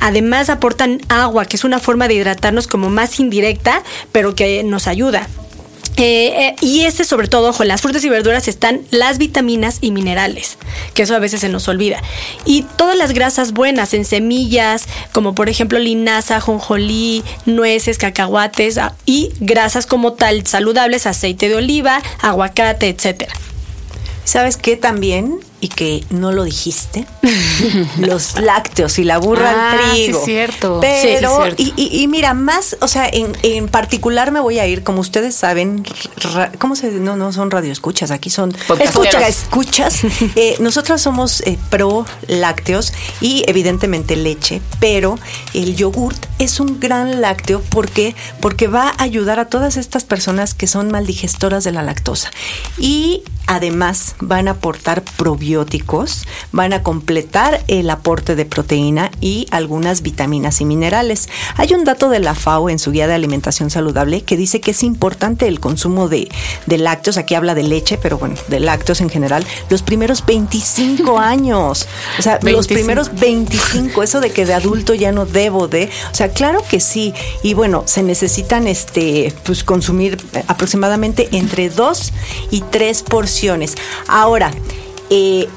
Además 0.01 0.51
aportan 0.51 1.01
agua, 1.09 1.45
que 1.47 1.57
es 1.57 1.65
una 1.65 1.79
forma 1.79 2.09
de 2.09 2.15
hidratarnos 2.15 2.67
como 2.67 2.91
más 2.91 3.19
indirecta, 3.21 3.83
pero 4.13 4.35
que 4.35 4.63
nos 4.63 4.87
ayuda. 4.87 5.29
Eh, 6.01 6.47
eh, 6.47 6.57
y 6.61 6.83
este 6.83 7.03
sobre 7.03 7.27
todo, 7.27 7.49
ojo, 7.49 7.65
las 7.65 7.81
frutas 7.81 8.05
y 8.05 8.09
verduras 8.09 8.47
están 8.47 8.83
las 8.93 9.19
vitaminas 9.19 9.79
y 9.81 9.91
minerales, 9.91 10.57
que 10.95 11.03
eso 11.03 11.17
a 11.17 11.19
veces 11.19 11.41
se 11.41 11.49
nos 11.49 11.67
olvida. 11.67 12.01
Y 12.45 12.63
todas 12.77 12.97
las 12.97 13.13
grasas 13.13 13.53
buenas 13.53 13.95
en 13.95 14.05
semillas, 14.05 14.87
como 15.11 15.35
por 15.35 15.49
ejemplo 15.49 15.81
linaza, 15.81 16.41
jonjolí, 16.41 17.25
nueces, 17.47 17.99
cacahuates 17.99 18.79
ah, 18.79 18.95
y 19.07 19.33
grasas 19.41 19.87
como 19.87 20.13
tal 20.13 20.47
saludables, 20.47 21.05
aceite 21.09 21.49
de 21.49 21.57
oliva, 21.57 22.01
aguacate, 22.21 22.89
etcétera. 22.89 23.33
¿Sabes 24.25 24.57
qué 24.57 24.77
también? 24.77 25.41
Y 25.61 25.69
que 25.69 26.05
no 26.11 26.31
lo 26.33 26.45
dijiste, 26.45 27.07
los 27.99 28.39
lácteos 28.41 28.99
y 28.99 29.05
la 29.05 29.19
burra 29.19 29.51
ah, 29.51 29.73
al 29.73 29.91
trigo. 29.91 30.21
Sí, 30.21 30.25
cierto. 30.25 30.79
Pero, 30.81 31.47
Y, 31.57 32.07
mira, 32.09 32.35
más, 32.35 32.77
o 32.81 32.89
sea, 32.89 33.09
en, 33.09 33.37
en, 33.43 33.69
particular 33.69 34.31
me 34.31 34.41
voy 34.41 34.61
a 34.61 34.67
ir, 34.67 34.85
como 34.85 35.01
ustedes 35.01 35.35
saben, 35.35 35.85
¿cómo 36.59 36.77
se 36.77 36.91
No, 36.93 37.17
no 37.17 37.33
son 37.33 37.51
radioescuchas, 37.51 38.11
aquí 38.11 38.31
son 38.31 38.55
escuchas. 38.81 39.29
escuchas. 39.29 40.01
eh, 40.37 40.57
nosotras 40.61 41.03
somos 41.03 41.41
eh, 41.41 41.59
pro 41.71 42.07
lácteos 42.29 42.93
y 43.21 43.45
evidentemente 43.49 44.15
leche, 44.17 44.63
pero 44.79 45.19
el 45.55 45.75
yogurt 45.75 46.25
es 46.39 46.61
un 46.61 46.79
gran 46.79 47.21
lácteo 47.21 47.63
porque, 47.71 48.15
porque 48.41 48.69
va 48.69 48.95
a 48.97 49.03
ayudar 49.03 49.41
a 49.41 49.47
todas 49.47 49.77
estas 49.77 50.05
personas 50.05 50.55
que 50.55 50.69
son 50.69 50.91
maldigestoras 50.91 51.65
de 51.65 51.73
la 51.73 51.83
lactosa. 51.83 52.31
Y 52.79 53.25
además 53.47 54.15
van 54.21 54.47
a 54.47 54.53
aportar 54.53 55.03
probióticos 55.03 55.48
van 56.53 56.73
a 56.73 56.83
completar 56.83 57.63
el 57.69 57.91
aporte 57.91 58.37
de 58.37 58.45
proteína 58.45 59.11
y 59.21 59.47
algunas 59.51 60.03
vitaminas 60.03 60.61
y 60.61 60.65
minerales. 60.65 61.29
Hay 61.57 61.73
un 61.75 61.85
dato 61.85 62.09
de 62.11 62.21
la 62.21 62.35
FAO 62.35 62.71
en 62.71 62.79
su 62.79 62.93
guía 62.93 63.07
de 63.07 63.15
alimentación 63.15 63.71
saludable 63.71 64.23
que 64.23 64.37
dice 64.37 64.61
que 64.61 64.73
es 64.73 64.83
importante 64.83 65.47
el 65.47 65.61
consumo 65.61 66.09
de, 66.09 66.29
lácteos, 66.67 67.17
aquí 67.17 67.35
habla 67.35 67.55
de 67.55 67.63
leche, 67.63 67.99
pero 67.99 68.19
bueno, 68.19 68.37
de 68.49 68.61
lácteos 68.61 69.01
en 69.01 69.11
general, 69.11 69.45
los 69.71 69.83
primeros 69.83 70.25
25 70.25 71.19
años. 71.19 71.87
O 72.19 72.23
sea, 72.23 72.39
los 72.43 72.67
primeros 72.67 73.15
25, 73.15 74.03
eso 74.03 74.21
de 74.21 74.31
que 74.31 74.47
de 74.47 74.55
adulto 74.55 74.95
ya 74.95 75.13
no 75.13 75.27
debo 75.27 75.69
de, 75.69 75.91
o 76.13 76.15
sea, 76.15 76.31
claro 76.31 76.63
que 76.69 76.81
sí. 76.81 77.15
Y 77.43 77.55
bueno, 77.55 77.85
se 77.87 78.03
necesitan 78.03 78.67
este 78.67 79.35
pues 79.45 79.65
consumir 79.65 80.19
aproximadamente 80.47 81.29
entre 81.33 81.69
dos 81.71 82.13
y 82.51 82.63
tres 82.63 83.03
porciones. 83.03 83.75
Ahora, 84.07 84.51
eh, 85.11 85.49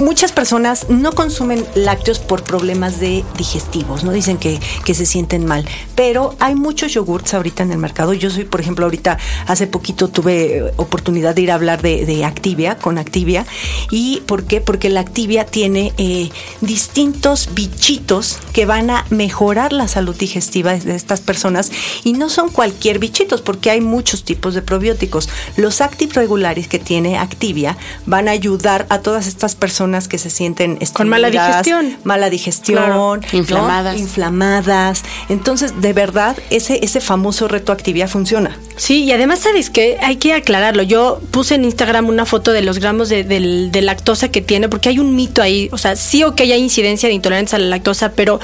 muchas 0.00 0.32
personas 0.32 0.86
no 0.88 1.12
consumen 1.12 1.64
lácteos 1.74 2.18
por 2.18 2.42
problemas 2.42 3.00
de 3.00 3.24
digestivos, 3.36 4.04
no 4.04 4.12
dicen 4.12 4.38
que, 4.38 4.60
se 4.90 5.06
sienten 5.06 5.46
mal, 5.46 5.64
pero 5.94 6.34
hay 6.40 6.56
muchos 6.56 6.92
yogurts 6.92 7.32
ahorita 7.32 7.62
en 7.62 7.70
el 7.70 7.78
mercado. 7.78 8.12
Yo 8.12 8.28
soy, 8.28 8.44
por 8.44 8.60
ejemplo, 8.60 8.86
ahorita 8.86 9.18
hace 9.46 9.68
poquito 9.68 10.08
tuve 10.08 10.72
oportunidad 10.76 11.36
de 11.36 11.42
ir 11.42 11.52
a 11.52 11.54
hablar 11.54 11.80
de, 11.80 12.24
Activia, 12.24 12.76
con 12.76 12.98
Activia. 12.98 13.46
¿Y 13.92 14.20
por 14.26 14.44
qué? 14.44 14.60
Porque 14.60 14.88
la 14.90 14.98
Activia 14.98 15.46
tiene 15.46 15.92
eh, 15.96 16.30
distintos 16.60 17.50
bichitos 17.54 18.38
que 18.52 18.66
van 18.66 18.90
a 18.90 19.06
mejorar 19.10 19.72
la 19.72 19.86
salud 19.86 20.16
digestiva 20.16 20.74
de 20.74 20.96
estas 20.96 21.20
personas 21.20 21.70
y 22.02 22.14
no 22.14 22.28
son 22.28 22.50
cualquier 22.50 22.98
bichitos, 22.98 23.42
porque 23.42 23.70
hay 23.70 23.80
muchos 23.80 24.24
tipos 24.24 24.54
de 24.54 24.62
probióticos. 24.62 25.28
Los 25.56 25.80
Active 25.80 26.14
regulares 26.14 26.66
que 26.66 26.80
tiene 26.80 27.16
Activia 27.16 27.76
van 28.06 28.26
a 28.26 28.32
ayudar 28.32 28.86
a 28.90 28.98
todas 28.98 29.28
estas 29.28 29.54
personas 29.54 29.89
que 30.08 30.18
se 30.18 30.30
sienten 30.30 30.78
con 30.92 31.08
mala 31.08 31.30
digestión, 31.30 31.96
mala 32.04 32.30
digestión, 32.30 33.20
inflamadas, 33.32 33.98
inflamadas. 33.98 35.02
Entonces, 35.28 35.80
de 35.80 35.92
verdad, 35.92 36.36
ese 36.50 36.80
ese 36.82 37.00
famoso 37.00 37.48
reto 37.48 37.72
actividad 37.72 38.08
funciona. 38.08 38.56
Sí, 38.76 39.04
y 39.04 39.12
además 39.12 39.40
sabes 39.40 39.68
que 39.68 39.98
hay 40.00 40.16
que 40.16 40.32
aclararlo. 40.32 40.82
Yo 40.82 41.20
puse 41.30 41.56
en 41.56 41.64
Instagram 41.64 42.08
una 42.08 42.24
foto 42.24 42.52
de 42.52 42.62
los 42.62 42.78
gramos 42.78 43.08
de, 43.08 43.24
de 43.24 43.82
lactosa 43.82 44.30
que 44.30 44.40
tiene, 44.40 44.68
porque 44.68 44.88
hay 44.88 44.98
un 44.98 45.14
mito 45.14 45.42
ahí. 45.42 45.68
O 45.72 45.78
sea, 45.78 45.96
sí 45.96 46.24
o 46.24 46.34
que 46.34 46.44
hay 46.44 46.52
incidencia 46.54 47.08
de 47.08 47.14
intolerancia 47.14 47.56
a 47.56 47.60
la 47.60 47.66
lactosa, 47.66 48.12
pero 48.12 48.40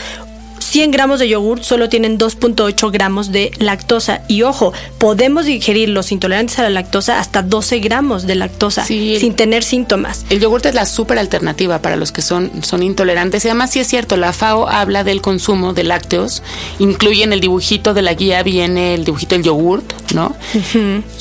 100 0.77 0.91
gramos 0.91 1.21
de 1.21 1.27
yogur 1.27 1.65
solo 1.65 1.89
tienen 1.89 2.19
2.8 2.19 2.93
gramos 2.93 3.33
de 3.33 3.51
lactosa. 3.59 4.21
Y 4.29 4.43
ojo, 4.43 4.75
podemos 4.99 5.47
digerir 5.47 5.89
los 5.89 6.13
intolerantes 6.13 6.59
a 6.59 6.65
la 6.65 6.69
lactosa 6.69 7.19
hasta 7.19 7.41
12 7.41 7.79
gramos 7.79 8.27
de 8.27 8.35
lactosa 8.35 8.85
sin 8.85 9.33
tener 9.33 9.65
síntomas. 9.65 10.27
El 10.29 10.39
yogur 10.39 10.61
es 10.67 10.75
la 10.75 10.85
súper 10.85 11.19
alternativa 11.19 11.81
para 11.81 11.97
los 11.97 12.13
que 12.13 12.21
son, 12.21 12.63
son 12.63 12.83
intolerantes. 12.83 13.43
Y 13.47 13.49
además 13.49 13.71
sí 13.71 13.81
es 13.81 13.87
cierto, 13.87 14.19
la 14.19 14.35
FAO 14.35 14.69
habla 14.69 15.03
del 15.03 15.23
consumo 15.23 15.73
de 15.73 15.85
lácteos. 15.85 16.43
Incluye 16.79 17.25
en 17.25 17.33
el 17.33 17.41
dibujito 17.41 17.95
de 17.95 18.03
la 18.03 18.13
guía, 18.13 18.43
viene 18.43 18.93
el 18.93 19.07
dibujito 19.07 19.35
del 19.35 19.45
yogurt, 19.45 19.91
¿no? 20.13 20.37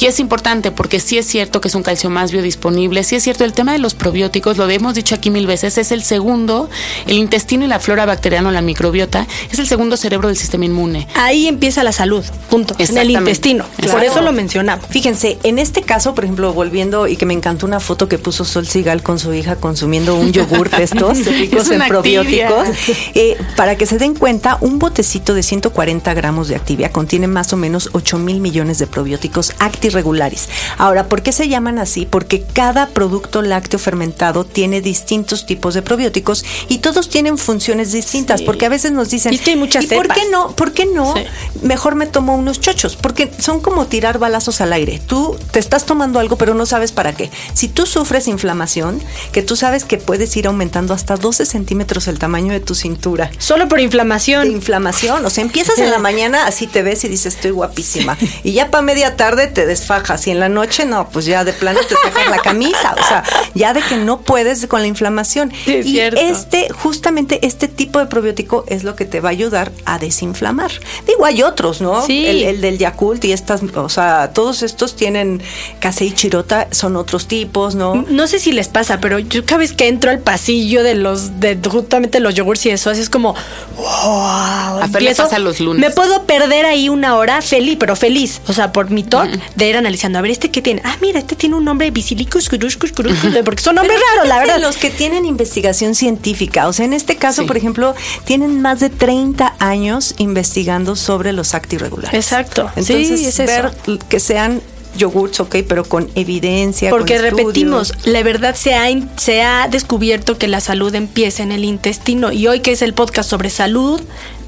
Y 0.01 0.05
es 0.05 0.19
importante 0.19 0.71
porque 0.71 0.99
sí 0.99 1.17
es 1.17 1.27
cierto 1.27 1.61
que 1.61 1.69
es 1.69 1.75
un 1.75 1.83
calcio 1.83 2.09
más 2.09 2.33
biodisponible. 2.33 3.05
Sí 3.05 3.15
es 3.15 3.23
cierto, 3.23 3.45
el 3.45 3.53
tema 3.53 3.71
de 3.71 3.79
los 3.79 3.93
probióticos, 3.93 4.57
lo 4.57 4.69
hemos 4.69 4.95
dicho 4.95 5.15
aquí 5.15 5.29
mil 5.29 5.47
veces, 5.47 5.77
es 5.77 5.93
el 5.93 6.03
segundo, 6.03 6.69
el 7.07 7.17
intestino 7.17 7.63
y 7.63 7.69
la 7.69 7.79
flora 7.79 8.05
bacteriana, 8.05 8.51
la 8.51 8.61
microbiota, 8.61 9.25
Es 9.51 9.59
el 9.59 9.67
segundo 9.67 9.97
cerebro 9.97 10.27
del 10.27 10.37
sistema 10.37 10.65
inmune. 10.65 11.07
Ahí 11.15 11.47
empieza 11.47 11.83
la 11.83 11.91
salud, 11.91 12.23
punto. 12.49 12.75
En 12.77 12.97
el 12.97 13.11
intestino. 13.11 13.65
Por 13.91 14.03
eso 14.03 14.21
lo 14.21 14.31
mencionamos. 14.31 14.85
Fíjense, 14.89 15.37
en 15.43 15.59
este 15.59 15.81
caso, 15.81 16.15
por 16.15 16.23
ejemplo, 16.23 16.53
volviendo 16.53 17.07
y 17.07 17.15
que 17.15 17.25
me 17.25 17.33
encantó 17.33 17.65
una 17.65 17.79
foto 17.79 18.07
que 18.07 18.17
puso 18.17 18.45
Sol 18.45 18.67
Sigal 18.67 19.03
con 19.03 19.19
su 19.19 19.33
hija 19.33 19.55
consumiendo 19.55 20.15
un 20.15 20.31
yogur 20.31 20.69
de 20.69 20.83
estos 20.83 21.25
ricos 21.25 21.69
en 21.71 21.81
probióticos. 21.87 22.67
Eh, 23.13 23.37
para 23.55 23.77
que 23.77 23.85
se 23.85 23.97
den 23.97 24.15
cuenta, 24.15 24.57
un 24.61 24.79
botecito 24.79 25.33
de 25.33 25.43
140 25.43 26.13
gramos 26.13 26.47
de 26.47 26.55
activia 26.55 26.91
contiene 26.91 27.27
más 27.27 27.53
o 27.53 27.57
menos 27.57 27.89
8 27.93 28.17
mil 28.17 28.39
millones 28.39 28.79
de 28.79 28.87
probióticos 28.87 29.53
actirregulares. 29.59 30.49
Ahora, 30.77 31.07
¿por 31.07 31.21
qué 31.21 31.31
se 31.31 31.47
llaman 31.47 31.79
así? 31.79 32.05
Porque 32.05 32.43
cada 32.53 32.87
producto 32.87 33.41
lácteo 33.41 33.79
fermentado 33.79 34.43
tiene 34.43 34.81
distintos 34.81 35.45
tipos 35.45 35.73
de 35.73 35.81
probióticos 35.81 36.45
y 36.69 36.79
todos 36.79 37.09
tienen 37.09 37.37
funciones 37.37 37.91
distintas. 37.91 38.41
Porque 38.41 38.65
a 38.65 38.69
veces 38.69 38.91
nos 38.91 39.09
dicen, 39.09 39.24
Y 39.31 39.35
es 39.35 39.41
que 39.41 39.51
hay 39.51 39.55
muchas 39.55 39.85
¿y 39.85 39.87
por 39.87 40.07
qué 40.07 40.21
no? 40.31 40.55
¿Por 40.55 40.73
qué 40.73 40.85
no? 40.85 41.13
Sí. 41.15 41.23
Mejor 41.61 41.95
me 41.95 42.05
tomo 42.05 42.35
unos 42.35 42.59
chochos, 42.59 42.95
porque 42.95 43.31
son 43.39 43.59
como 43.59 43.85
tirar 43.87 44.19
balazos 44.19 44.61
al 44.61 44.73
aire. 44.73 45.01
Tú 45.05 45.37
te 45.51 45.59
estás 45.59 45.85
tomando 45.85 46.19
algo, 46.19 46.37
pero 46.37 46.53
no 46.53 46.65
sabes 46.65 46.91
para 46.91 47.13
qué. 47.15 47.31
Si 47.53 47.67
tú 47.67 47.85
sufres 47.85 48.27
inflamación, 48.27 49.01
que 49.31 49.41
tú 49.41 49.55
sabes 49.55 49.83
que 49.85 49.97
puedes 49.97 50.35
ir 50.37 50.47
aumentando 50.47 50.93
hasta 50.93 51.15
12 51.15 51.45
centímetros 51.45 52.07
el 52.07 52.19
tamaño 52.19 52.53
de 52.53 52.59
tu 52.59 52.75
cintura. 52.75 53.31
Solo 53.37 53.67
por 53.67 53.77
De 53.79 53.83
inflamación. 53.83 54.51
inflamación, 54.51 55.25
o 55.25 55.29
sea, 55.29 55.43
empiezas 55.43 55.79
en 55.79 55.91
la 55.91 55.97
mañana, 55.99 56.45
así 56.45 56.67
te 56.67 56.81
ves 56.83 57.03
y 57.03 57.07
dices, 57.07 57.35
estoy 57.35 57.51
guapísima. 57.51 58.17
Y 58.43 58.51
ya 58.53 58.69
para 58.71 58.81
media 58.81 59.15
tarde 59.15 59.47
te 59.47 59.65
desfajas. 59.65 60.27
Y 60.27 60.31
en 60.31 60.39
la 60.39 60.49
noche, 60.49 60.85
no, 60.85 61.09
pues 61.09 61.25
ya 61.25 61.43
de 61.43 61.53
plano 61.53 61.79
te 61.87 61.95
sacas 61.95 62.29
la 62.29 62.37
camisa. 62.37 62.95
O 63.01 63.07
sea, 63.07 63.23
ya 63.53 63.73
de 63.73 63.81
que 63.81 63.97
no 63.97 64.21
puedes 64.21 64.65
con 64.67 64.81
la 64.81 64.87
inflamación. 64.87 65.51
Sí, 65.65 65.75
es 65.75 65.85
y 65.85 65.91
cierto. 65.91 66.19
este, 66.19 66.69
justamente 66.71 67.45
este 67.45 67.67
tipo 67.67 67.99
de 67.99 68.05
probiótico 68.07 68.63
es 68.67 68.83
lo 68.83 68.95
que 68.95 69.05
te 69.05 69.14
va 69.19 69.29
a 69.29 69.31
ayudar 69.31 69.71
a 69.85 69.99
desinflamar. 69.99 70.71
Digo, 71.07 71.25
hay 71.25 71.43
otros, 71.43 71.81
¿no? 71.81 72.05
Sí. 72.05 72.25
El, 72.25 72.43
el 72.43 72.61
del 72.61 72.77
Yakult 72.77 73.23
y 73.25 73.31
estas, 73.31 73.61
o 73.75 73.89
sea, 73.89 74.31
todos 74.33 74.63
estos 74.63 74.95
tienen 74.95 75.41
Casei 75.79 76.11
Chirota, 76.13 76.67
son 76.71 76.95
otros 76.95 77.27
tipos, 77.27 77.75
¿no? 77.75 78.05
No 78.09 78.27
sé 78.27 78.39
si 78.39 78.51
les 78.51 78.67
pasa, 78.67 78.99
pero 78.99 79.19
yo 79.19 79.45
cada 79.45 79.59
vez 79.59 79.73
que 79.73 79.87
entro 79.87 80.11
al 80.11 80.19
pasillo 80.19 80.83
de 80.83 80.95
los, 80.95 81.39
de 81.39 81.57
justamente 81.69 82.19
los 82.19 82.33
yogurts 82.35 82.65
y 82.65 82.69
eso, 82.69 82.89
así 82.89 83.01
es 83.01 83.09
como, 83.09 83.35
wow. 83.77 84.79
A 84.81 84.87
le 84.99 85.15
pasa 85.15 85.39
los 85.39 85.59
lunes. 85.59 85.79
Me 85.79 85.91
puedo 85.91 86.23
perder 86.23 86.65
ahí 86.65 86.89
una 86.89 87.15
hora 87.15 87.41
feliz, 87.41 87.77
pero 87.79 87.95
feliz. 87.95 88.41
O 88.47 88.53
sea, 88.53 88.71
por 88.71 88.89
mi 88.89 89.03
talk 89.03 89.29
de 89.55 89.69
ir 89.69 89.77
analizando. 89.77 90.19
A 90.19 90.21
ver, 90.21 90.31
¿este 90.31 90.51
qué 90.51 90.61
tiene? 90.61 90.81
Ah, 90.83 90.95
mira, 91.01 91.19
este 91.19 91.35
tiene 91.35 91.55
un 91.55 91.65
nombre 91.65 91.91
bisilicus, 91.91 92.49
curushcus, 92.49 92.91
curushcus, 92.91 93.35
porque 93.43 93.61
son 93.61 93.75
nombres 93.75 93.99
raros, 94.13 94.27
la 94.27 94.39
verdad. 94.39 94.59
Los 94.61 94.77
que 94.77 94.89
tienen 94.89 95.25
investigación 95.25 95.95
científica, 95.95 96.67
o 96.67 96.73
sea, 96.73 96.85
en 96.85 96.93
este 96.93 97.15
caso, 97.17 97.41
Sí. 97.41 97.47
por 97.47 97.57
ejemplo, 97.57 97.95
tienen 98.25 98.61
más 98.61 98.79
de 98.79 98.89
30 99.05 99.55
años 99.59 100.15
investigando 100.17 100.95
sobre 100.95 101.31
los 101.33 101.53
actirregulares. 101.53 102.13
Exacto. 102.13 102.69
Entonces, 102.75 103.19
Sí, 103.19 103.25
es 103.27 103.39
eso. 103.39 103.45
ver 103.45 103.99
que 104.09 104.19
sean 104.19 104.61
yogurts, 104.97 105.39
ok, 105.41 105.57
pero 105.67 105.83
con 105.83 106.09
evidencia. 106.15 106.89
Porque 106.89 107.15
con 107.15 107.23
repetimos, 107.23 107.93
la 108.05 108.23
verdad 108.23 108.55
se 108.55 108.73
ha, 108.75 108.87
se 109.17 109.41
ha 109.43 109.67
descubierto 109.67 110.37
que 110.37 110.47
la 110.47 110.59
salud 110.61 110.93
empieza 110.95 111.43
en 111.43 111.51
el 111.51 111.65
intestino 111.65 112.31
y 112.31 112.47
hoy 112.47 112.61
que 112.61 112.71
es 112.71 112.81
el 112.81 112.93
podcast 112.93 113.29
sobre 113.29 113.49
salud, 113.49 114.01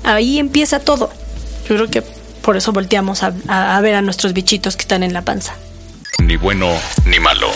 ahí 0.03 0.39
empieza 0.39 0.79
todo. 0.79 1.09
Yo 1.67 1.75
creo 1.75 1.89
que 1.89 2.01
por 2.41 2.55
eso 2.55 2.71
volteamos 2.71 3.23
a, 3.23 3.33
a- 3.49 3.75
a 3.77 3.81
ver 3.81 3.95
a 3.95 4.01
nuestros 4.01 4.31
bichitos 4.33 4.77
que 4.77 4.83
están 4.83 5.03
en 5.03 5.11
la 5.13 5.21
panza. 5.23 5.53
Ni 6.19 6.37
bueno 6.37 6.69
ni 7.05 7.19
malo. 7.19 7.47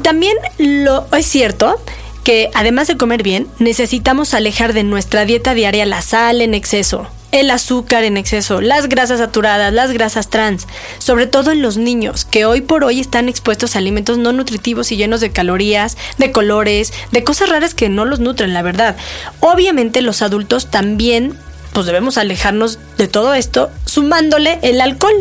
También 0.00 0.36
lo 0.58 1.06
es 1.16 1.26
cierto 1.26 1.80
que 2.24 2.50
además 2.54 2.88
de 2.88 2.96
comer 2.96 3.22
bien, 3.22 3.46
necesitamos 3.58 4.34
alejar 4.34 4.72
de 4.72 4.84
nuestra 4.84 5.24
dieta 5.24 5.54
diaria 5.54 5.86
la 5.86 6.02
sal 6.02 6.42
en 6.42 6.54
exceso, 6.54 7.06
el 7.32 7.50
azúcar 7.50 8.04
en 8.04 8.16
exceso, 8.16 8.60
las 8.60 8.88
grasas 8.88 9.20
saturadas, 9.20 9.72
las 9.72 9.92
grasas 9.92 10.28
trans, 10.28 10.66
sobre 10.98 11.26
todo 11.26 11.50
en 11.50 11.62
los 11.62 11.76
niños, 11.76 12.24
que 12.24 12.44
hoy 12.44 12.60
por 12.60 12.84
hoy 12.84 13.00
están 13.00 13.28
expuestos 13.28 13.74
a 13.74 13.78
alimentos 13.78 14.18
no 14.18 14.32
nutritivos 14.32 14.92
y 14.92 14.96
llenos 14.96 15.20
de 15.20 15.30
calorías, 15.30 15.96
de 16.18 16.32
colores, 16.32 16.92
de 17.12 17.24
cosas 17.24 17.48
raras 17.48 17.74
que 17.74 17.88
no 17.88 18.04
los 18.04 18.20
nutren, 18.20 18.52
la 18.52 18.62
verdad. 18.62 18.96
Obviamente 19.40 20.02
los 20.02 20.22
adultos 20.22 20.70
también 20.70 21.38
pues 21.72 21.86
debemos 21.86 22.18
alejarnos 22.18 22.78
de 22.98 23.06
todo 23.06 23.34
esto 23.34 23.70
sumándole 23.90 24.60
el 24.62 24.80
alcohol, 24.80 25.14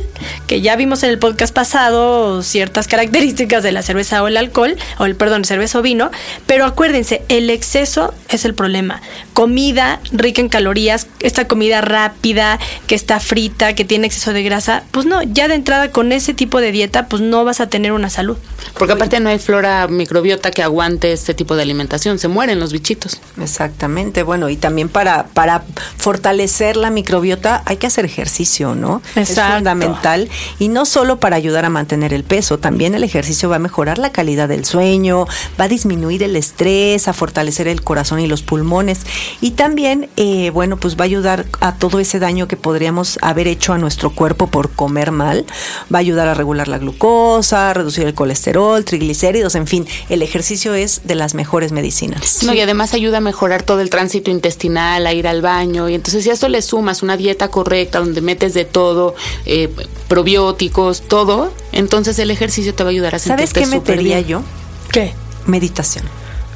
que 0.45 0.61
ya 0.61 0.75
vimos 0.75 1.01
en 1.01 1.09
el 1.09 1.17
podcast 1.17 1.51
pasado 1.51 2.43
ciertas 2.43 2.88
características 2.88 3.63
de 3.63 3.71
la 3.71 3.81
cerveza 3.81 4.21
o 4.21 4.27
el 4.27 4.38
alcohol, 4.38 4.75
o 4.99 5.05
el 5.05 5.15
perdón, 5.15 5.43
cerveza 5.43 5.79
o 5.79 5.81
vino, 5.81 6.11
pero 6.45 6.65
acuérdense, 6.65 7.23
el 7.29 7.49
exceso 7.49 8.13
es 8.29 8.45
el 8.45 8.53
problema. 8.53 9.01
Comida 9.33 9.99
rica 10.11 10.41
en 10.41 10.49
calorías, 10.49 11.07
esta 11.19 11.47
comida 11.47 11.81
rápida, 11.81 12.59
que 12.85 12.93
está 12.93 13.19
frita, 13.19 13.73
que 13.73 13.85
tiene 13.85 14.05
exceso 14.05 14.33
de 14.33 14.43
grasa, 14.43 14.83
pues 14.91 15.07
no, 15.07 15.23
ya 15.23 15.47
de 15.47 15.55
entrada 15.55 15.91
con 15.91 16.11
ese 16.11 16.35
tipo 16.35 16.61
de 16.61 16.71
dieta, 16.71 17.07
pues 17.07 17.23
no 17.23 17.43
vas 17.45 17.61
a 17.61 17.69
tener 17.69 17.91
una 17.91 18.11
salud. 18.11 18.38
Porque 18.77 18.93
aparte 18.93 19.19
no 19.19 19.29
hay 19.29 19.39
flora 19.39 19.88
microbiota 19.88 20.51
que 20.51 20.61
aguante 20.61 21.11
este 21.11 21.33
tipo 21.33 21.55
de 21.55 21.63
alimentación. 21.63 22.19
Se 22.19 22.27
mueren 22.27 22.59
los 22.59 22.71
bichitos. 22.71 23.19
Exactamente, 23.41 24.21
bueno, 24.23 24.49
y 24.49 24.57
también 24.57 24.89
para, 24.89 25.27
para 25.27 25.63
fortalecer 25.97 26.77
la 26.77 26.91
microbiota 26.91 27.63
hay 27.65 27.77
que 27.77 27.88
hacer 27.88 28.05
ejercicio, 28.05 28.58
¿no? 28.59 29.01
Es 29.15 29.39
fundamental. 29.39 30.29
Y 30.59 30.67
no 30.67 30.85
solo 30.85 31.19
para 31.19 31.35
ayudar 31.35 31.65
a 31.65 31.69
mantener 31.69 32.13
el 32.13 32.23
peso, 32.23 32.59
también 32.59 32.95
el 32.95 33.03
ejercicio 33.03 33.49
va 33.49 33.57
a 33.57 33.59
mejorar 33.59 33.97
la 33.97 34.11
calidad 34.11 34.49
del 34.49 34.65
sueño, 34.65 35.25
va 35.59 35.65
a 35.65 35.67
disminuir 35.67 36.23
el 36.23 36.35
estrés, 36.35 37.07
a 37.07 37.13
fortalecer 37.13 37.67
el 37.67 37.81
corazón 37.81 38.19
y 38.19 38.27
los 38.27 38.41
pulmones. 38.41 39.01
Y 39.41 39.51
también, 39.51 40.09
eh, 40.17 40.51
bueno, 40.51 40.77
pues 40.77 40.97
va 40.97 41.01
a 41.01 41.05
ayudar 41.05 41.45
a 41.61 41.75
todo 41.75 41.99
ese 41.99 42.19
daño 42.19 42.47
que 42.47 42.57
podríamos 42.57 43.17
haber 43.21 43.47
hecho 43.47 43.73
a 43.73 43.77
nuestro 43.77 44.11
cuerpo 44.11 44.47
por 44.47 44.71
comer 44.71 45.11
mal. 45.11 45.45
Va 45.93 45.99
a 45.99 46.01
ayudar 46.01 46.27
a 46.27 46.33
regular 46.33 46.67
la 46.67 46.77
glucosa, 46.77 47.69
a 47.69 47.73
reducir 47.73 48.05
el 48.05 48.13
colesterol, 48.13 48.83
triglicéridos, 48.85 49.55
en 49.55 49.67
fin, 49.67 49.87
el 50.09 50.21
ejercicio 50.21 50.73
es 50.73 51.01
de 51.05 51.15
las 51.15 51.33
mejores 51.33 51.71
medicinas. 51.71 52.43
No, 52.43 52.53
y 52.53 52.61
además 52.61 52.93
ayuda 52.93 53.17
a 53.17 53.21
mejorar 53.21 53.63
todo 53.63 53.81
el 53.81 53.89
tránsito 53.89 54.31
intestinal, 54.31 55.05
a 55.05 55.13
ir 55.13 55.27
al 55.27 55.41
baño. 55.41 55.89
Y 55.89 55.95
entonces, 55.95 56.23
si 56.23 56.29
a 56.29 56.33
esto 56.33 56.49
le 56.49 56.61
sumas 56.61 57.03
una 57.03 57.17
dieta 57.17 57.49
correcta 57.49 57.99
donde 57.99 58.21
metes 58.21 58.48
de 58.53 58.65
todo, 58.65 59.15
eh, 59.45 59.69
probióticos, 60.07 61.01
todo, 61.01 61.53
entonces 61.71 62.17
el 62.19 62.31
ejercicio 62.31 62.73
te 62.73 62.83
va 62.83 62.89
a 62.89 62.91
ayudar 62.91 63.15
a 63.15 63.19
¿Sabes 63.19 63.49
sentirte 63.51 63.59
qué 63.59 63.65
súper 63.77 63.95
metería 63.97 64.15
bien. 64.17 64.27
yo? 64.27 64.41
¿Qué? 64.91 65.13
Meditación. 65.45 66.05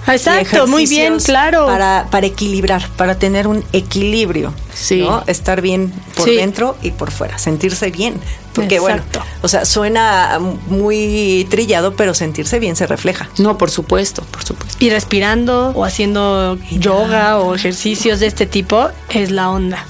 Exacto, 0.06 0.68
muy 0.68 0.86
bien, 0.86 1.18
claro. 1.22 1.66
Para, 1.66 2.08
para 2.12 2.28
equilibrar, 2.28 2.90
para 2.98 3.18
tener 3.18 3.48
un 3.48 3.64
equilibrio. 3.72 4.54
Sí. 4.74 4.98
¿no? 5.00 5.24
Estar 5.28 5.62
bien 5.62 5.94
por 6.18 6.28
Sí. 6.28 6.36
dentro 6.36 6.76
y 6.82 6.92
por 6.92 7.10
fuera, 7.12 7.38
sentirse 7.38 7.90
bien. 7.90 8.16
Porque 8.54 8.76
Exacto. 8.76 9.20
bueno, 9.22 9.32
o 9.44 9.48
sea, 9.48 9.64
suena 9.64 10.40
muy 10.68 11.48
trillado, 11.50 11.96
pero 11.96 12.14
sentirse 12.14 12.60
bien 12.60 12.76
se 12.76 12.86
refleja. 12.86 13.30
No, 13.38 13.58
por 13.58 13.72
supuesto, 13.72 14.24
por 14.30 14.44
supuesto. 14.44 14.78
Y 14.84 14.90
respirando 14.90 15.70
o 15.74 15.86
haciendo 15.86 16.58
yoga 16.72 17.40
o 17.40 17.56
ejercicios 17.56 18.20
de 18.20 18.28
este 18.28 18.46
tipo 18.46 18.90
es 19.10 19.32
la 19.32 19.50
onda. 19.52 19.86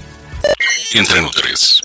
Entre 0.94 1.22
Nutres. 1.22 1.83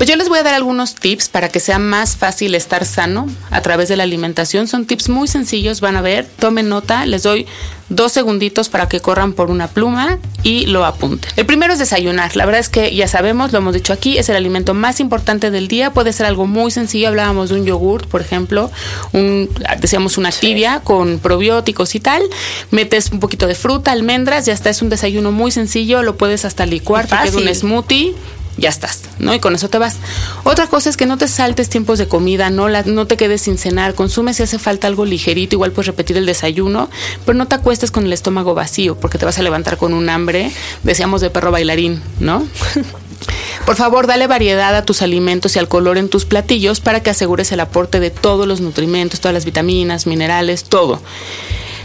Pues 0.00 0.08
yo 0.08 0.16
les 0.16 0.30
voy 0.30 0.38
a 0.38 0.42
dar 0.42 0.54
algunos 0.54 0.94
tips 0.94 1.28
para 1.28 1.50
que 1.50 1.60
sea 1.60 1.78
más 1.78 2.16
fácil 2.16 2.54
estar 2.54 2.86
sano 2.86 3.26
a 3.50 3.60
través 3.60 3.90
de 3.90 3.98
la 3.98 4.04
alimentación. 4.04 4.66
Son 4.66 4.86
tips 4.86 5.10
muy 5.10 5.28
sencillos, 5.28 5.82
van 5.82 5.94
a 5.94 6.00
ver, 6.00 6.26
tomen 6.38 6.70
nota, 6.70 7.04
les 7.04 7.22
doy 7.22 7.46
dos 7.90 8.10
segunditos 8.10 8.70
para 8.70 8.88
que 8.88 9.00
corran 9.00 9.34
por 9.34 9.50
una 9.50 9.68
pluma 9.68 10.18
y 10.42 10.64
lo 10.64 10.86
apunten. 10.86 11.30
El 11.36 11.44
primero 11.44 11.74
es 11.74 11.78
desayunar. 11.78 12.34
La 12.34 12.46
verdad 12.46 12.60
es 12.60 12.70
que 12.70 12.94
ya 12.94 13.08
sabemos, 13.08 13.52
lo 13.52 13.58
hemos 13.58 13.74
dicho 13.74 13.92
aquí, 13.92 14.16
es 14.16 14.30
el 14.30 14.36
alimento 14.36 14.72
más 14.72 15.00
importante 15.00 15.50
del 15.50 15.68
día. 15.68 15.92
Puede 15.92 16.14
ser 16.14 16.24
algo 16.24 16.46
muy 16.46 16.70
sencillo. 16.70 17.08
Hablábamos 17.08 17.50
de 17.50 17.56
un 17.56 17.66
yogurt, 17.66 18.08
por 18.08 18.22
ejemplo, 18.22 18.70
un, 19.12 19.50
decíamos 19.80 20.16
una 20.16 20.32
tibia 20.32 20.80
con 20.80 21.18
probióticos 21.18 21.94
y 21.94 22.00
tal. 22.00 22.22
Metes 22.70 23.10
un 23.12 23.20
poquito 23.20 23.46
de 23.46 23.54
fruta, 23.54 23.92
almendras, 23.92 24.46
ya 24.46 24.54
está. 24.54 24.70
Es 24.70 24.80
un 24.80 24.88
desayuno 24.88 25.30
muy 25.30 25.50
sencillo. 25.50 26.02
Lo 26.02 26.16
puedes 26.16 26.46
hasta 26.46 26.64
licuar, 26.64 27.06
te 27.06 27.16
queda 27.16 27.36
un 27.36 27.54
smoothie 27.54 28.14
ya 28.56 28.68
estás, 28.68 29.02
¿no? 29.18 29.34
Y 29.34 29.40
con 29.40 29.54
eso 29.54 29.68
te 29.68 29.78
vas. 29.78 29.96
Otra 30.44 30.66
cosa 30.66 30.90
es 30.90 30.96
que 30.96 31.06
no 31.06 31.18
te 31.18 31.28
saltes 31.28 31.68
tiempos 31.68 31.98
de 31.98 32.08
comida, 32.08 32.50
no, 32.50 32.68
la, 32.68 32.82
no 32.82 33.06
te 33.06 33.16
quedes 33.16 33.42
sin 33.42 33.58
cenar, 33.58 33.94
consume 33.94 34.34
si 34.34 34.42
hace 34.42 34.58
falta 34.58 34.86
algo 34.86 35.04
ligerito, 35.04 35.56
igual 35.56 35.72
puedes 35.72 35.86
repetir 35.86 36.16
el 36.16 36.26
desayuno, 36.26 36.90
pero 37.24 37.36
no 37.36 37.46
te 37.46 37.54
acuestes 37.54 37.90
con 37.90 38.04
el 38.04 38.12
estómago 38.12 38.54
vacío, 38.54 38.96
porque 38.96 39.18
te 39.18 39.24
vas 39.24 39.38
a 39.38 39.42
levantar 39.42 39.76
con 39.76 39.94
un 39.94 40.08
hambre, 40.08 40.52
decíamos 40.82 41.20
de 41.20 41.30
perro 41.30 41.50
bailarín, 41.50 42.02
¿no? 42.18 42.46
Por 43.66 43.76
favor, 43.76 44.06
dale 44.06 44.26
variedad 44.26 44.74
a 44.74 44.84
tus 44.84 45.02
alimentos 45.02 45.54
y 45.54 45.58
al 45.58 45.68
color 45.68 45.98
en 45.98 46.08
tus 46.08 46.24
platillos 46.24 46.80
para 46.80 47.02
que 47.02 47.10
asegures 47.10 47.52
el 47.52 47.60
aporte 47.60 48.00
de 48.00 48.10
todos 48.10 48.46
los 48.46 48.60
nutrimentos, 48.60 49.20
todas 49.20 49.34
las 49.34 49.44
vitaminas, 49.44 50.06
minerales, 50.06 50.64
todo. 50.64 51.00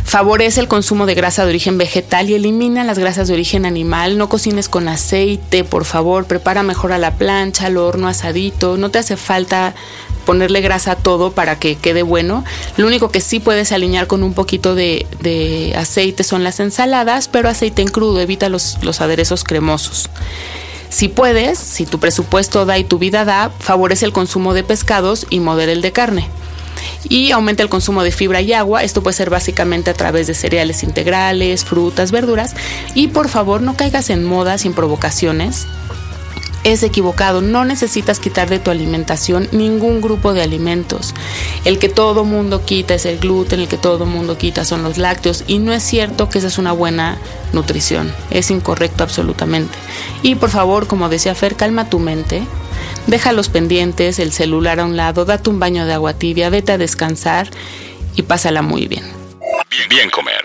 Favorece 0.06 0.62
el 0.62 0.68
consumo 0.68 1.08
de 1.08 1.16
grasa 1.16 1.44
de 1.44 1.50
origen 1.50 1.80
vegetal 1.80 2.30
y 2.30 2.36
elimina 2.36 2.84
las 2.84 3.00
grasas 3.00 3.28
de 3.28 3.34
origen 3.34 3.66
animal. 3.66 4.20
No 4.20 4.30
cocines 4.30 4.70
con 4.70 4.88
aceite, 4.88 5.64
por 5.64 5.84
favor. 5.84 6.26
Prepara 6.26 6.62
mejor 6.62 6.94
a 6.94 7.00
la 7.00 7.16
plancha, 7.16 7.66
al 7.66 7.78
horno, 7.78 8.08
asadito. 8.08 8.78
No 8.78 8.92
te 8.92 9.00
hace 9.00 9.18
falta 9.18 9.74
ponerle 10.26 10.62
grasa 10.62 10.92
a 10.92 10.96
todo 10.96 11.32
para 11.32 11.58
que 11.58 11.76
quede 11.76 12.04
bueno. 12.04 12.46
Lo 12.78 12.86
único 12.86 13.10
que 13.10 13.20
sí 13.20 13.40
puedes 13.40 13.72
alinear 13.72 14.06
con 14.06 14.24
un 14.24 14.36
poquito 14.36 14.76
de, 14.76 15.74
aceite 15.76 16.24
son 16.24 16.44
las 16.44 16.60
ensaladas, 16.60 17.28
pero 17.28 17.50
aceite 17.50 17.82
en 17.82 17.88
crudo, 17.88 18.22
evita 18.22 18.48
los, 18.48 18.78
los 18.84 19.02
aderezos 19.02 19.44
cremosos. 19.44 20.10
Si 20.90 21.08
puedes, 21.10 21.58
si 21.58 21.86
tu 21.88 22.00
presupuesto 22.00 22.66
da 22.66 22.78
y 22.78 22.84
tu 22.84 23.00
vida 23.00 23.26
da, 23.26 23.52
favorece 23.60 24.06
el 24.06 24.14
consumo 24.14 24.54
de 24.54 24.64
pescados 24.64 25.26
y 25.32 25.40
modera 25.40 25.72
el 25.72 25.82
de 25.82 25.92
carne. 25.92 26.30
Y 27.10 27.32
aumenta 27.32 27.64
el 27.64 27.70
consumo 27.70 28.04
de 28.04 28.12
fibra 28.12 28.42
y 28.42 28.54
agua. 28.54 28.84
Esto 28.84 29.04
puede 29.04 29.16
ser 29.16 29.30
básicamente 29.30 29.92
a 29.92 29.94
través 29.94 30.28
de 30.28 30.34
cereales 30.34 30.84
integrales, 30.84 31.66
frutas, 31.66 32.12
verduras. 32.12 32.56
Y 32.94 33.08
por 33.08 33.30
favor, 33.30 33.62
no 33.62 33.76
caigas 33.76 34.10
en 34.10 34.24
moda 34.24 34.58
sin 34.58 34.74
provocaciones 34.74 35.68
es 36.66 36.82
equivocado. 36.84 37.42
No 37.42 37.64
necesitas 37.64 38.20
quitar 38.20 38.50
de 38.50 38.60
tu 38.60 38.72
alimentación 38.72 39.48
ningún 39.52 40.02
grupo 40.02 40.34
de 40.34 40.42
alimentos. 40.42 41.14
El 41.64 41.80
que 41.80 41.88
todo 41.88 42.26
mundo 42.26 42.66
quita 42.66 42.96
es 42.96 43.06
el 43.06 43.20
gluten, 43.20 43.62
el 43.62 43.68
que 43.68 43.78
todo 43.78 44.06
mundo 44.06 44.38
quita 44.38 44.66
son 44.66 44.84
los 44.84 44.98
lácteos 44.98 45.46
y 45.48 45.60
no 45.60 45.72
es 45.72 45.84
cierto 45.84 46.28
que 46.28 46.40
esa 46.40 46.48
es 46.48 46.58
una 46.58 46.74
buena 46.74 47.18
nutrición. 47.54 48.12
Es 48.32 48.52
incorrecto 48.52 49.04
absolutamente. 49.04 49.78
Y 50.24 50.36
por 50.36 50.50
favor, 50.50 50.88
como 50.88 51.08
decía 51.08 51.36
Fer, 51.36 51.56
calma 51.56 51.90
tu 51.90 52.00
mente. 52.00 52.44
Deja 53.08 53.34
los 53.34 53.50
pendientes, 53.50 54.18
el 54.20 54.32
celular 54.32 54.80
a 54.80 54.86
un 54.86 54.98
lado, 54.98 55.26
date 55.26 55.50
un 55.50 55.60
baño 55.60 55.86
de 55.86 55.94
agua 55.94 56.14
tibia, 56.14 56.50
vete 56.50 56.72
a 56.72 56.78
descansar 56.78 57.50
y 58.16 58.24
pásala 58.24 58.62
muy 58.62 58.88
bien. 58.88 59.04
Bien 59.90 60.10
comer. 60.10 60.44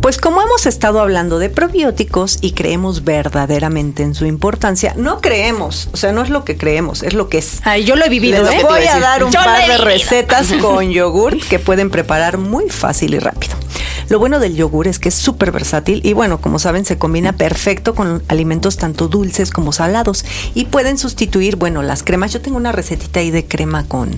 Pues 0.00 0.18
como 0.18 0.42
hemos 0.42 0.66
estado 0.66 1.00
hablando 1.00 1.38
de 1.38 1.48
probióticos 1.48 2.38
y 2.40 2.52
creemos 2.52 3.04
verdaderamente 3.04 4.02
en 4.02 4.16
su 4.16 4.26
importancia, 4.26 4.94
no 4.96 5.20
creemos, 5.20 5.88
o 5.92 5.96
sea, 5.96 6.10
no 6.10 6.22
es 6.22 6.28
lo 6.28 6.44
que 6.44 6.56
creemos, 6.56 7.04
es 7.04 7.14
lo 7.14 7.28
que 7.28 7.38
es. 7.38 7.60
Ay, 7.62 7.84
yo 7.84 7.94
lo 7.94 8.04
he 8.04 8.08
vivido, 8.08 8.42
Les 8.42 8.60
¿eh? 8.60 8.64
voy 8.64 8.84
a 8.84 8.98
dar 8.98 9.22
un 9.22 9.30
Yo 9.30 9.38
par 9.38 9.64
de 9.64 9.78
recetas 9.78 10.52
con 10.54 10.90
yogurt 10.90 11.40
que 11.44 11.60
pueden 11.60 11.88
preparar 11.88 12.36
muy 12.36 12.68
fácil 12.68 13.14
y 13.14 13.20
rápido. 13.20 13.54
Lo 14.12 14.18
bueno 14.18 14.40
del 14.40 14.56
yogur 14.56 14.88
es 14.88 14.98
que 14.98 15.08
es 15.08 15.14
súper 15.14 15.52
versátil 15.52 16.02
y 16.04 16.12
bueno, 16.12 16.38
como 16.38 16.58
saben, 16.58 16.84
se 16.84 16.98
combina 16.98 17.32
perfecto 17.32 17.94
con 17.94 18.22
alimentos 18.28 18.76
tanto 18.76 19.08
dulces 19.08 19.50
como 19.50 19.72
salados 19.72 20.26
y 20.54 20.66
pueden 20.66 20.98
sustituir, 20.98 21.56
bueno, 21.56 21.82
las 21.82 22.02
cremas. 22.02 22.30
Yo 22.30 22.42
tengo 22.42 22.58
una 22.58 22.72
recetita 22.72 23.20
ahí 23.20 23.30
de 23.30 23.46
crema 23.46 23.88
con, 23.88 24.10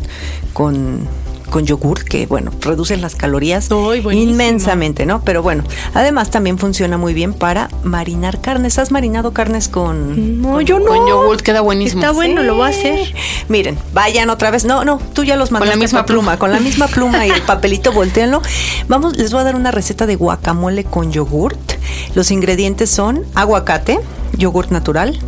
con, 0.52 1.06
con 1.50 1.66
yogur 1.66 2.04
que, 2.04 2.26
bueno, 2.26 2.50
reducen 2.60 3.00
las 3.00 3.14
calorías 3.14 3.68
inmensamente, 4.12 5.06
¿no? 5.06 5.22
Pero 5.22 5.42
bueno, 5.42 5.64
además 5.94 6.30
también 6.30 6.58
funciona 6.58 6.98
muy 6.98 7.14
bien 7.14 7.32
para 7.32 7.68
marinar 7.82 8.40
carnes. 8.40 8.78
¿Has 8.78 8.90
marinado 8.90 9.32
carnes 9.32 9.68
con...? 9.68 10.42
No, 10.42 10.60
yo 10.60 10.78
no. 10.78 10.86
Con 10.86 11.06
yogurt 11.08 11.40
queda 11.42 11.60
buenísimo. 11.60 12.00
Está 12.00 12.12
bueno, 12.12 12.42
lo 12.42 12.56
voy 12.56 12.66
a 12.66 12.70
hacer. 12.70 13.14
Miren, 13.48 13.78
vayan 13.92 14.30
otra 14.30 14.50
vez. 14.50 14.64
No, 14.64 14.84
no, 14.84 14.98
tú 15.12 15.24
ya 15.24 15.36
los 15.36 15.50
mandaste 15.50 15.76
la 15.76 15.80
misma 15.80 16.06
pluma. 16.06 16.38
con 16.38 16.50
la 16.50 16.60
misma 16.60 16.88
pluma 16.88 17.26
y 17.26 17.30
el 17.30 17.42
papelito, 17.46 17.92
volteenlo. 17.92 18.42
Vamos, 18.88 19.16
les 19.16 19.32
voy 19.32 19.40
a 19.42 19.44
dar 19.44 19.56
una 19.56 19.70
receta 19.70 20.06
de 20.06 20.16
guacamole 20.16 20.84
con 20.84 21.12
yogurt. 21.12 21.72
Los 22.14 22.30
ingredientes 22.30 22.90
son 22.90 23.24
aguacate, 23.34 23.98
yogurt 24.36 24.70
natural, 24.70 25.18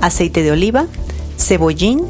aceite 0.00 0.42
de 0.42 0.52
oliva, 0.52 0.86
cebollín, 1.38 2.04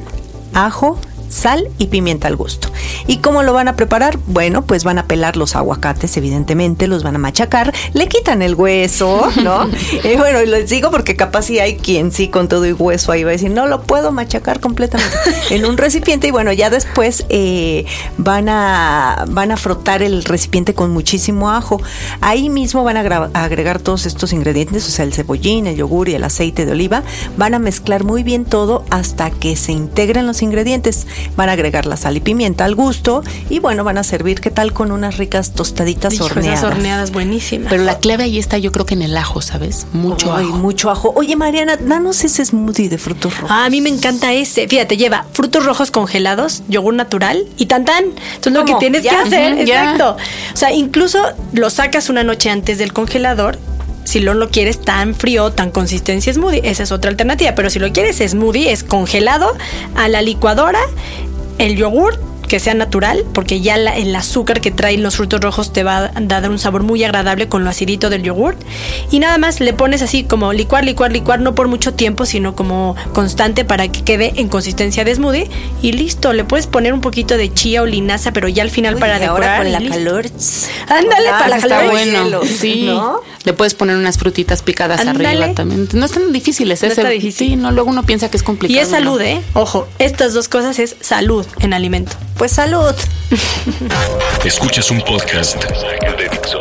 ajo, 0.52 0.98
sal 1.34 1.68
y 1.78 1.86
pimienta 1.86 2.28
al 2.28 2.36
gusto. 2.36 2.70
¿Y 3.06 3.18
cómo 3.18 3.42
lo 3.42 3.52
van 3.52 3.68
a 3.68 3.76
preparar? 3.76 4.18
Bueno, 4.26 4.62
pues 4.62 4.84
van 4.84 4.98
a 4.98 5.06
pelar 5.06 5.36
los 5.36 5.56
aguacates, 5.56 6.16
evidentemente, 6.16 6.86
los 6.86 7.02
van 7.02 7.16
a 7.16 7.18
machacar, 7.18 7.72
le 7.92 8.08
quitan 8.08 8.40
el 8.40 8.54
hueso, 8.54 9.28
¿no? 9.42 9.68
y 10.04 10.16
bueno, 10.16 10.40
y 10.40 10.46
les 10.46 10.70
digo 10.70 10.90
porque 10.90 11.16
capaz 11.16 11.42
si 11.42 11.58
hay 11.58 11.76
quien 11.76 12.12
sí 12.12 12.28
con 12.28 12.48
todo 12.48 12.66
y 12.66 12.72
hueso 12.72 13.12
ahí 13.12 13.24
va 13.24 13.30
a 13.30 13.32
decir, 13.32 13.50
no 13.50 13.66
lo 13.66 13.82
puedo 13.82 14.12
machacar 14.12 14.60
completamente 14.60 15.16
en 15.50 15.64
un 15.64 15.76
recipiente 15.76 16.28
y 16.28 16.30
bueno, 16.30 16.52
ya 16.52 16.70
después 16.70 17.26
eh, 17.28 17.84
van, 18.16 18.48
a, 18.48 19.24
van 19.28 19.50
a 19.50 19.56
frotar 19.56 20.02
el 20.02 20.24
recipiente 20.24 20.74
con 20.74 20.92
muchísimo 20.92 21.50
ajo. 21.50 21.82
Ahí 22.20 22.48
mismo 22.48 22.84
van 22.84 22.96
a 22.96 23.00
agregar 23.34 23.80
todos 23.80 24.06
estos 24.06 24.32
ingredientes, 24.32 24.86
o 24.86 24.90
sea, 24.90 25.04
el 25.04 25.12
cebollín, 25.12 25.66
el 25.66 25.76
yogur 25.76 26.08
y 26.08 26.14
el 26.14 26.24
aceite 26.24 26.64
de 26.64 26.72
oliva. 26.72 27.02
Van 27.36 27.54
a 27.54 27.58
mezclar 27.58 28.04
muy 28.04 28.22
bien 28.22 28.44
todo 28.44 28.84
hasta 28.90 29.30
que 29.30 29.56
se 29.56 29.72
integren 29.72 30.26
los 30.26 30.42
ingredientes. 30.42 31.06
Van 31.36 31.48
a 31.48 31.52
agregar 31.52 31.86
la 31.86 31.96
sal 31.96 32.16
y 32.16 32.20
pimienta 32.20 32.64
al 32.64 32.74
gusto 32.74 33.22
y 33.50 33.58
bueno, 33.58 33.84
van 33.84 33.98
a 33.98 34.04
servir, 34.04 34.40
¿qué 34.40 34.50
tal? 34.50 34.72
Con 34.72 34.92
unas 34.92 35.16
ricas 35.18 35.52
tostaditas 35.52 36.20
horneadas. 36.20 36.60
esas 36.60 36.70
horneadas 36.72 37.12
buenísimas. 37.12 37.68
Pero 37.70 37.84
la 37.84 37.98
clave 37.98 38.24
ahí 38.24 38.38
está, 38.38 38.58
yo 38.58 38.72
creo 38.72 38.86
que 38.86 38.94
en 38.94 39.02
el 39.02 39.16
ajo, 39.16 39.40
¿sabes? 39.42 39.86
Mucho 39.92 40.34
Ay, 40.34 40.46
ajo. 40.48 40.58
mucho 40.58 40.90
ajo. 40.90 41.12
Oye, 41.16 41.36
Mariana, 41.36 41.76
danos 41.76 42.24
ese 42.24 42.44
smoothie 42.44 42.88
de 42.88 42.98
frutos 42.98 43.36
rojos. 43.38 43.50
Ah, 43.52 43.64
a 43.66 43.70
mí 43.70 43.80
me 43.80 43.88
encanta 43.90 44.32
ese. 44.32 44.68
Fíjate, 44.68 44.96
lleva 44.96 45.26
frutos 45.32 45.64
rojos 45.64 45.90
congelados, 45.90 46.62
yogur 46.68 46.94
natural 46.94 47.44
y 47.56 47.66
tan 47.66 47.84
tan. 47.84 48.04
Eso 48.40 48.50
es 48.50 48.52
lo 48.52 48.60
que 48.64 48.72
¿Cómo? 48.72 48.78
tienes 48.78 49.02
que 49.02 49.10
hacer. 49.10 49.58
Exacto. 49.58 50.16
O 50.52 50.56
sea, 50.56 50.72
incluso 50.72 51.18
lo 51.52 51.70
sacas 51.70 52.08
una 52.08 52.24
noche 52.24 52.50
antes 52.50 52.78
del 52.78 52.92
congelador. 52.92 53.58
Si 54.04 54.20
no 54.20 54.34
lo 54.34 54.50
quieres 54.50 54.80
tan 54.80 55.14
frío, 55.14 55.50
tan 55.50 55.70
consistencia 55.70 56.32
smoothie, 56.32 56.60
esa 56.64 56.82
es 56.82 56.92
otra 56.92 57.10
alternativa. 57.10 57.54
Pero 57.54 57.70
si 57.70 57.78
lo 57.78 57.92
quieres 57.92 58.18
smoothie, 58.18 58.70
es 58.70 58.84
congelado 58.84 59.56
a 59.96 60.08
la 60.08 60.22
licuadora, 60.22 60.80
el 61.58 61.76
yogur 61.76 62.33
que 62.48 62.60
sea 62.60 62.74
natural, 62.74 63.24
porque 63.32 63.60
ya 63.60 63.76
la- 63.76 63.96
el 63.96 64.14
azúcar 64.14 64.60
que 64.60 64.70
traen 64.70 65.02
los 65.02 65.16
frutos 65.16 65.40
rojos 65.40 65.72
te 65.72 65.82
va 65.82 66.10
a 66.14 66.20
dar 66.20 66.48
un 66.50 66.58
sabor 66.58 66.82
muy 66.82 67.02
agradable 67.04 67.48
con 67.48 67.64
lo 67.64 67.70
acidito 67.70 68.10
del 68.10 68.22
yogur. 68.22 68.56
Y 69.10 69.18
nada 69.18 69.38
más 69.38 69.60
le 69.60 69.72
pones 69.72 70.02
así 70.02 70.24
como 70.24 70.52
licuar, 70.52 70.84
licuar, 70.84 71.12
licuar, 71.12 71.40
no 71.40 71.54
por 71.54 71.68
mucho 71.68 71.94
tiempo, 71.94 72.26
sino 72.26 72.54
como 72.54 72.96
constante 73.12 73.64
para 73.64 73.88
que 73.88 74.02
quede 74.02 74.34
en 74.36 74.48
consistencia 74.48 75.04
de 75.04 75.14
smoothie. 75.14 75.48
Y 75.82 75.92
listo, 75.92 76.32
le 76.32 76.44
puedes 76.44 76.66
poner 76.66 76.92
un 76.92 77.00
poquito 77.00 77.36
de 77.36 77.52
chía 77.52 77.82
o 77.82 77.86
linaza, 77.86 78.32
pero 78.32 78.48
ya 78.48 78.62
al 78.62 78.70
final 78.70 78.94
Uy, 78.94 79.00
para 79.00 79.16
y 79.16 79.20
decorar. 79.20 79.48
ahora 79.48 79.62
con 79.62 79.72
la 79.72 79.80
listo. 79.80 79.94
calor. 79.96 80.26
Ándale, 80.88 81.28
para 81.30 81.48
la 81.48 81.58
calor. 81.58 81.82
Está 81.84 81.90
bueno. 81.90 82.40
Sí. 82.44 82.82
¿no? 82.86 83.20
Le 83.44 83.52
puedes 83.52 83.74
poner 83.74 83.96
unas 83.96 84.16
frutitas 84.18 84.62
picadas 84.62 85.00
Ándale. 85.00 85.28
arriba 85.28 85.54
también. 85.54 85.88
No 85.92 86.04
están 86.06 86.32
difíciles. 86.32 86.82
No 86.82 86.88
ese- 86.88 87.00
está 87.00 87.10
difícil. 87.10 87.48
Sí, 87.50 87.56
no, 87.56 87.70
luego 87.72 87.90
uno 87.90 88.02
piensa 88.04 88.30
que 88.30 88.36
es 88.36 88.42
complicado. 88.42 88.78
Y 88.78 88.82
es 88.82 88.88
salud, 88.88 89.18
¿no? 89.18 89.24
¿eh? 89.24 89.42
Ojo, 89.54 89.86
estas 89.98 90.32
dos 90.34 90.48
cosas 90.48 90.78
es 90.78 90.96
salud 91.00 91.44
en 91.60 91.74
alimento. 91.74 92.12
Pues 92.38 92.43
salud. 92.48 92.94
Escuchas 94.44 94.90
un 94.90 95.00
podcast 95.02 95.56
de 95.64 96.28
Dixo. 96.28 96.60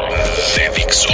De 0.56 0.69
Dixo. 0.76 1.10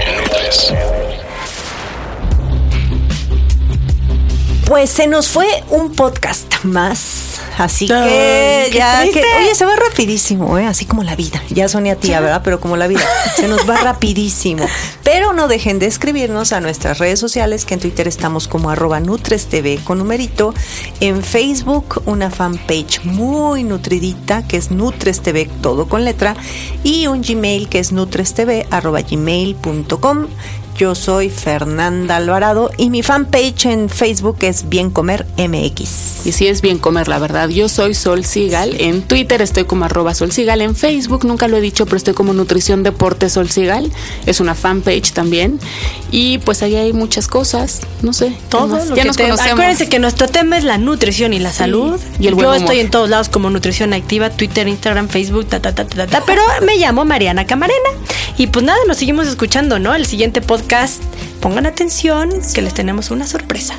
Pues 4.65 4.89
se 4.89 5.07
nos 5.07 5.27
fue 5.27 5.47
un 5.69 5.93
podcast 5.95 6.63
más. 6.63 7.28
Así 7.59 7.87
que 7.87 8.71
ya 8.73 9.03
que, 9.03 9.19
oye, 9.19 9.53
se 9.53 9.65
va 9.65 9.75
rapidísimo, 9.75 10.57
¿eh? 10.57 10.65
Así 10.65 10.85
como 10.85 11.03
la 11.03 11.17
vida. 11.17 11.43
Ya 11.49 11.67
soné 11.67 11.91
a 11.91 11.97
tía, 11.97 12.21
¿verdad? 12.21 12.41
Pero 12.41 12.61
como 12.61 12.77
la 12.77 12.87
vida. 12.87 13.01
Se 13.35 13.49
nos 13.49 13.69
va 13.69 13.75
rapidísimo. 13.83 14.65
Pero 15.03 15.33
no 15.33 15.49
dejen 15.49 15.77
de 15.77 15.85
escribirnos 15.85 16.53
a 16.53 16.61
nuestras 16.61 16.99
redes 16.99 17.19
sociales, 17.19 17.65
que 17.65 17.73
en 17.73 17.81
Twitter 17.81 18.07
estamos 18.07 18.47
como 18.47 18.69
arroba 18.69 19.01
NutresTV 19.01 19.83
con 19.83 19.97
numerito. 19.97 20.53
En 21.01 21.21
Facebook, 21.21 22.01
una 22.05 22.31
fanpage 22.31 23.03
muy 23.03 23.65
nutridita, 23.65 24.47
que 24.47 24.55
es 24.55 24.71
NutresTV, 24.71 25.49
todo 25.61 25.89
con 25.89 26.05
letra. 26.05 26.37
Y 26.85 27.07
un 27.07 27.21
Gmail, 27.21 27.67
que 27.67 27.79
es 27.79 27.91
nutrestv 27.91 28.67
arroba 28.71 29.01
gmail.com. 29.01 30.27
Yo 30.79 30.95
soy 30.95 31.29
Fernanda 31.29 32.15
Alvarado 32.15 32.71
y 32.77 32.89
mi 32.89 33.03
fanpage 33.03 33.65
en 33.65 33.89
Facebook 33.89 34.37
es 34.43 34.69
Bien 34.69 34.89
Comer 34.91 35.25
MX. 35.37 36.25
Y 36.25 36.31
sí 36.31 36.47
es 36.47 36.61
bien 36.61 36.77
comer, 36.77 37.09
la 37.09 37.19
verdad. 37.19 37.49
Yo 37.49 37.67
soy 37.67 37.93
Sol 37.93 38.23
Sigal. 38.23 38.79
En 38.79 39.01
Twitter 39.01 39.41
estoy 39.41 39.65
como 39.65 39.83
arroba 39.83 40.13
Sol 40.13 40.31
Sigal. 40.31 40.61
En 40.61 40.77
Facebook, 40.77 41.25
nunca 41.25 41.49
lo 41.49 41.57
he 41.57 41.61
dicho, 41.61 41.83
pero 41.85 41.97
estoy 41.97 42.13
como 42.13 42.31
Nutrición 42.33 42.83
Deporte 42.83 43.29
Sol 43.29 43.49
Sigal. 43.49 43.91
Es 44.25 44.39
una 44.39 44.55
fanpage 44.55 45.11
también. 45.11 45.59
Y 46.11 46.37
pues 46.37 46.63
ahí 46.63 46.75
hay 46.77 46.93
muchas 46.93 47.27
cosas. 47.27 47.81
No 48.01 48.13
sé. 48.13 48.27
¿qué 48.29 48.37
Todo 48.47 48.77
lo 48.77 48.95
ya 48.95 49.01
que 49.01 49.07
nos 49.09 49.17
te- 49.17 49.23
conocemos. 49.23 49.51
Acuérdense 49.51 49.89
que 49.89 49.99
nuestro 49.99 50.29
tema 50.29 50.57
es 50.57 50.63
la 50.63 50.77
nutrición 50.77 51.33
y 51.33 51.39
la 51.39 51.51
salud. 51.51 51.99
y 52.21 52.27
el 52.27 52.35
buen 52.35 52.45
Yo 52.45 52.51
humor. 52.51 52.61
estoy 52.61 52.79
en 52.79 52.89
todos 52.89 53.09
lados 53.09 53.27
como 53.27 53.49
Nutrición 53.49 53.91
Activa, 53.93 54.29
Twitter, 54.29 54.65
Instagram, 54.69 55.09
Facebook, 55.09 55.47
ta, 55.47 55.61
ta, 55.61 55.75
ta, 55.75 55.85
ta, 55.85 56.07
ta, 56.07 56.23
pero 56.25 56.41
me 56.65 56.77
llamo 56.77 57.03
Mariana 57.03 57.45
Camarena. 57.45 57.89
Y 58.39 58.47
pues 58.47 58.63
nada, 58.63 58.79
nos 58.87 58.95
seguimos 58.95 59.27
escuchando, 59.27 59.79
¿no? 59.79 59.93
El 59.93 60.05
siguiente 60.05 60.39
podcast, 60.41 61.03
pongan 61.41 61.65
atención, 61.65 62.29
que 62.55 62.61
les 62.61 62.73
tenemos 62.73 63.11
una 63.11 63.27
sorpresa. 63.27 63.77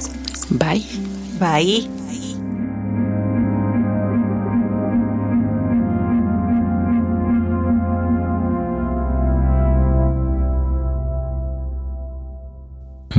Bye. 0.50 0.84
Bye. 1.40 1.88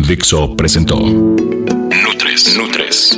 Dixo 0.08 0.56
presentó 0.56 0.99
Nutres. 0.99 2.56
Nutres. 2.56 3.17